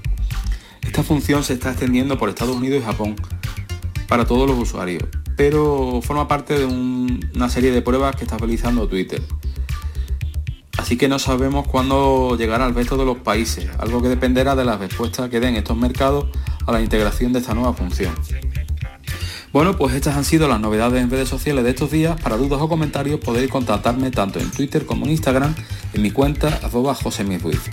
Esta 0.81 1.03
función 1.03 1.43
se 1.43 1.53
está 1.53 1.71
extendiendo 1.71 2.17
por 2.17 2.29
Estados 2.29 2.55
Unidos 2.55 2.81
y 2.81 2.85
Japón 2.85 3.15
para 4.07 4.25
todos 4.25 4.47
los 4.49 4.57
usuarios 4.57 5.03
pero 5.37 6.01
forma 6.01 6.27
parte 6.27 6.57
de 6.57 6.65
una 6.65 7.49
serie 7.49 7.71
de 7.71 7.81
pruebas 7.81 8.15
que 8.15 8.23
está 8.23 8.37
realizando 8.37 8.87
Twitter. 8.87 9.21
Así 10.77 10.97
que 10.97 11.07
no 11.07 11.19
sabemos 11.19 11.67
cuándo 11.67 12.37
llegará 12.37 12.65
al 12.65 12.75
resto 12.75 12.97
de 12.97 13.05
los 13.05 13.17
países, 13.17 13.69
algo 13.79 14.01
que 14.01 14.09
dependerá 14.09 14.55
de 14.55 14.65
las 14.65 14.79
respuestas 14.79 15.29
que 15.29 15.39
den 15.39 15.55
estos 15.55 15.77
mercados 15.77 16.25
a 16.67 16.71
la 16.71 16.81
integración 16.81 17.33
de 17.33 17.39
esta 17.39 17.53
nueva 17.53 17.73
función. 17.73 18.13
Bueno, 19.55 19.77
pues 19.77 19.95
estas 19.95 20.17
han 20.17 20.25
sido 20.25 20.49
las 20.49 20.59
novedades 20.59 21.01
en 21.01 21.09
redes 21.09 21.29
sociales 21.29 21.63
de 21.63 21.69
estos 21.69 21.89
días. 21.89 22.19
Para 22.19 22.35
dudas 22.35 22.59
o 22.61 22.67
comentarios 22.67 23.21
podéis 23.21 23.49
contactarme 23.49 24.11
tanto 24.11 24.37
en 24.39 24.51
Twitter 24.51 24.85
como 24.85 25.05
en 25.05 25.11
Instagram 25.11 25.55
en 25.93 26.01
mi 26.01 26.11
cuenta 26.11 26.59
arroba 26.61 26.97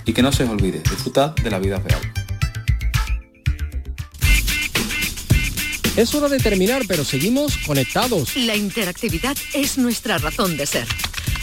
Y 0.05 0.13
que 0.13 0.21
no 0.21 0.31
se 0.31 0.45
os 0.45 0.49
olvide, 0.49 0.79
disfrutad 0.79 1.35
de 1.35 1.51
la 1.51 1.59
vida 1.59 1.79
real. 1.79 2.22
Es 5.95 6.15
hora 6.15 6.27
de 6.27 6.39
terminar, 6.39 6.81
pero 6.87 7.05
seguimos 7.05 7.55
conectados. 7.67 8.35
La 8.35 8.55
interactividad 8.55 9.37
es 9.53 9.77
nuestra 9.77 10.17
razón 10.17 10.57
de 10.57 10.65
ser. 10.65 10.87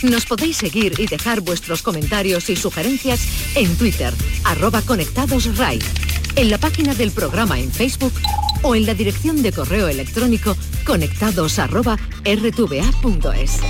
Nos 0.03 0.27
podéis 0.27 0.57
seguir 0.57 0.99
y 0.99 1.07
dejar 1.07 1.41
vuestros 1.41 1.83
comentarios 1.83 2.51
y 2.51 2.57
sugerencias 2.57 3.21
en 3.55 3.77
Twitter, 3.77 4.13
arroba 4.43 4.83
conectadosRAI, 4.83 5.79
en 6.35 6.51
la 6.51 6.59
página 6.59 6.95
del 6.95 7.13
programa 7.13 7.61
en 7.61 7.71
Facebook 7.71 8.13
o 8.63 8.75
en 8.75 8.87
la 8.87 8.95
dirección 8.95 9.41
de 9.41 9.53
correo 9.53 9.87
electrónico 9.87 10.57
conectados 10.85 11.61
arroba 11.61 11.97
rtva.es. 12.25 13.61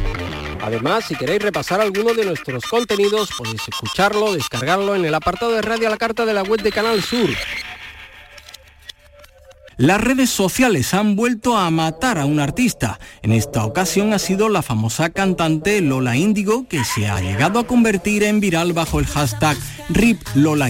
Además, 0.62 1.04
si 1.06 1.14
queréis 1.14 1.42
repasar 1.42 1.82
alguno 1.82 2.14
de 2.14 2.24
nuestros 2.24 2.64
contenidos, 2.64 3.28
podéis 3.36 3.68
escucharlo, 3.68 4.32
descargarlo 4.32 4.94
en 4.94 5.04
el 5.04 5.14
apartado 5.14 5.52
de 5.52 5.60
radio 5.60 5.88
a 5.88 5.90
la 5.90 5.98
carta 5.98 6.24
de 6.24 6.32
la 6.32 6.42
web 6.42 6.62
de 6.62 6.72
Canal 6.72 7.02
Sur 7.02 7.28
las 9.80 9.98
redes 9.98 10.28
sociales 10.28 10.92
han 10.92 11.16
vuelto 11.16 11.56
a 11.56 11.70
matar 11.70 12.18
a 12.18 12.26
un 12.26 12.38
artista. 12.38 13.00
En 13.22 13.32
esta 13.32 13.64
ocasión 13.64 14.12
ha 14.12 14.18
sido 14.18 14.50
la 14.50 14.60
famosa 14.60 15.08
cantante 15.08 15.80
Lola 15.80 16.18
Índigo 16.18 16.68
que 16.68 16.84
se 16.84 17.08
ha 17.08 17.18
llegado 17.18 17.58
a 17.58 17.66
convertir 17.66 18.22
en 18.24 18.40
viral 18.40 18.74
bajo 18.74 19.00
el 19.00 19.06
hashtag 19.06 19.56
RIP 19.88 20.20
Lola. 20.34 20.68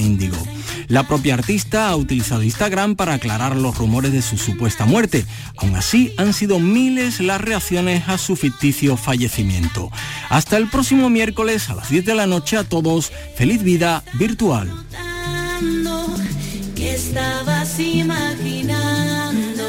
La 0.86 1.08
propia 1.08 1.34
artista 1.34 1.88
ha 1.88 1.96
utilizado 1.96 2.44
Instagram 2.44 2.94
para 2.94 3.14
aclarar 3.14 3.56
los 3.56 3.76
rumores 3.76 4.12
de 4.12 4.22
su 4.22 4.38
supuesta 4.38 4.86
muerte. 4.86 5.26
Aún 5.56 5.74
así, 5.74 6.14
han 6.16 6.32
sido 6.32 6.60
miles 6.60 7.18
las 7.18 7.40
reacciones 7.40 8.08
a 8.08 8.16
su 8.16 8.36
ficticio 8.36 8.96
fallecimiento. 8.96 9.90
Hasta 10.28 10.56
el 10.56 10.68
próximo 10.68 11.10
miércoles 11.10 11.68
a 11.68 11.74
las 11.74 11.90
10 11.90 12.04
de 12.04 12.14
la 12.14 12.28
noche 12.28 12.56
a 12.56 12.62
todos, 12.62 13.10
feliz 13.36 13.64
vida 13.64 14.04
virtual 14.14 14.70
estabas 16.88 17.78
imaginando 17.78 19.64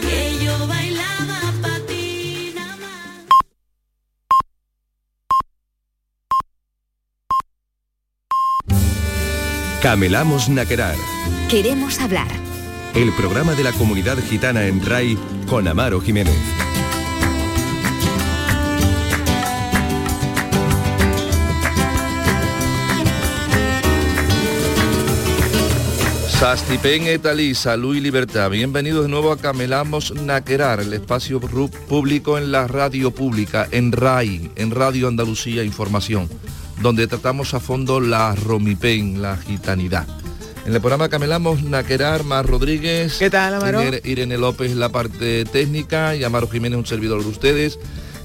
que 0.00 0.44
yo 0.44 0.66
bailaba 0.66 1.40
patina 1.62 2.76
Camelamos 9.82 10.48
Naquerar. 10.48 10.96
Queremos 11.48 12.00
hablar. 12.00 12.28
El 12.94 13.12
programa 13.12 13.54
de 13.54 13.64
la 13.64 13.72
comunidad 13.72 14.18
gitana 14.18 14.66
en 14.66 14.84
RAI 14.84 15.18
con 15.48 15.66
Amaro 15.68 16.00
Jiménez. 16.00 16.34
Sastipen 26.44 27.06
etalí, 27.06 27.54
salud 27.54 27.96
y 27.96 28.00
libertad. 28.00 28.50
Bienvenidos 28.50 29.04
de 29.04 29.08
nuevo 29.08 29.32
a 29.32 29.38
Camelamos 29.38 30.14
Naquerar, 30.14 30.78
el 30.80 30.92
espacio 30.92 31.40
público 31.40 32.36
en 32.36 32.52
la 32.52 32.68
radio 32.68 33.12
pública, 33.12 33.66
en 33.70 33.92
RAI, 33.92 34.50
en 34.54 34.70
Radio 34.70 35.08
Andalucía 35.08 35.64
Información, 35.64 36.28
donde 36.82 37.06
tratamos 37.06 37.54
a 37.54 37.60
fondo 37.60 37.98
la 37.98 38.34
romipen, 38.34 39.22
la 39.22 39.38
gitanidad. 39.38 40.06
En 40.66 40.74
el 40.74 40.82
programa 40.82 41.08
Camelamos 41.08 41.62
Naquerar, 41.62 42.24
Mar 42.24 42.46
Rodríguez. 42.46 43.16
¿Qué 43.18 43.30
tal, 43.30 43.54
Amaro? 43.54 43.80
Irene 44.04 44.36
López, 44.36 44.76
la 44.76 44.90
parte 44.90 45.46
técnica, 45.46 46.14
y 46.14 46.24
Amaro 46.24 46.46
Jiménez, 46.46 46.78
un 46.78 46.86
servidor 46.86 47.22
de 47.22 47.30
ustedes, 47.30 47.78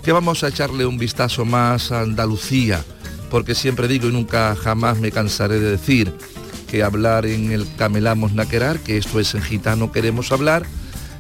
que 0.03 0.11
vamos 0.11 0.43
a 0.43 0.49
echarle 0.49 0.85
un 0.85 0.97
vistazo 0.97 1.45
más 1.45 1.93
a 1.93 2.01
Andalucía, 2.01 2.83
porque 3.31 3.55
siempre 3.55 3.87
digo 3.87 4.09
y 4.09 4.11
nunca 4.11 4.57
jamás 4.57 4.99
me 4.99 5.09
cansaré 5.09 5.61
de 5.61 5.71
decir, 5.71 6.13
que 6.69 6.83
hablar 6.83 7.25
en 7.25 7.51
el 7.51 7.67
Camelamos 7.77 8.33
Naquerar, 8.33 8.79
que 8.79 8.97
esto 8.97 9.19
es 9.19 9.33
en 9.33 9.41
gitano 9.41 9.91
queremos 9.91 10.31
hablar, 10.31 10.63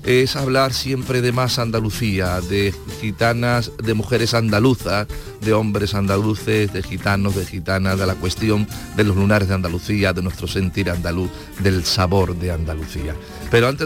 es 0.03 0.35
hablar 0.35 0.73
siempre 0.73 1.21
de 1.21 1.31
más 1.31 1.59
Andalucía, 1.59 2.39
de 2.41 2.73
gitanas, 3.01 3.71
de 3.83 3.93
mujeres 3.93 4.33
andaluzas, 4.33 5.07
de 5.41 5.53
hombres 5.53 5.93
andaluces, 5.93 6.71
de 6.71 6.83
gitanos, 6.83 7.35
de 7.35 7.45
gitanas, 7.45 7.97
de 7.99 8.05
la 8.05 8.15
cuestión 8.15 8.67
de 8.95 9.03
los 9.03 9.15
lunares 9.15 9.47
de 9.47 9.55
Andalucía, 9.55 10.13
de 10.13 10.21
nuestro 10.21 10.47
sentir 10.47 10.89
andaluz, 10.89 11.29
del 11.59 11.83
sabor 11.83 12.35
de 12.35 12.51
Andalucía. 12.51 13.15
Pero 13.51 13.67
antes 13.67 13.77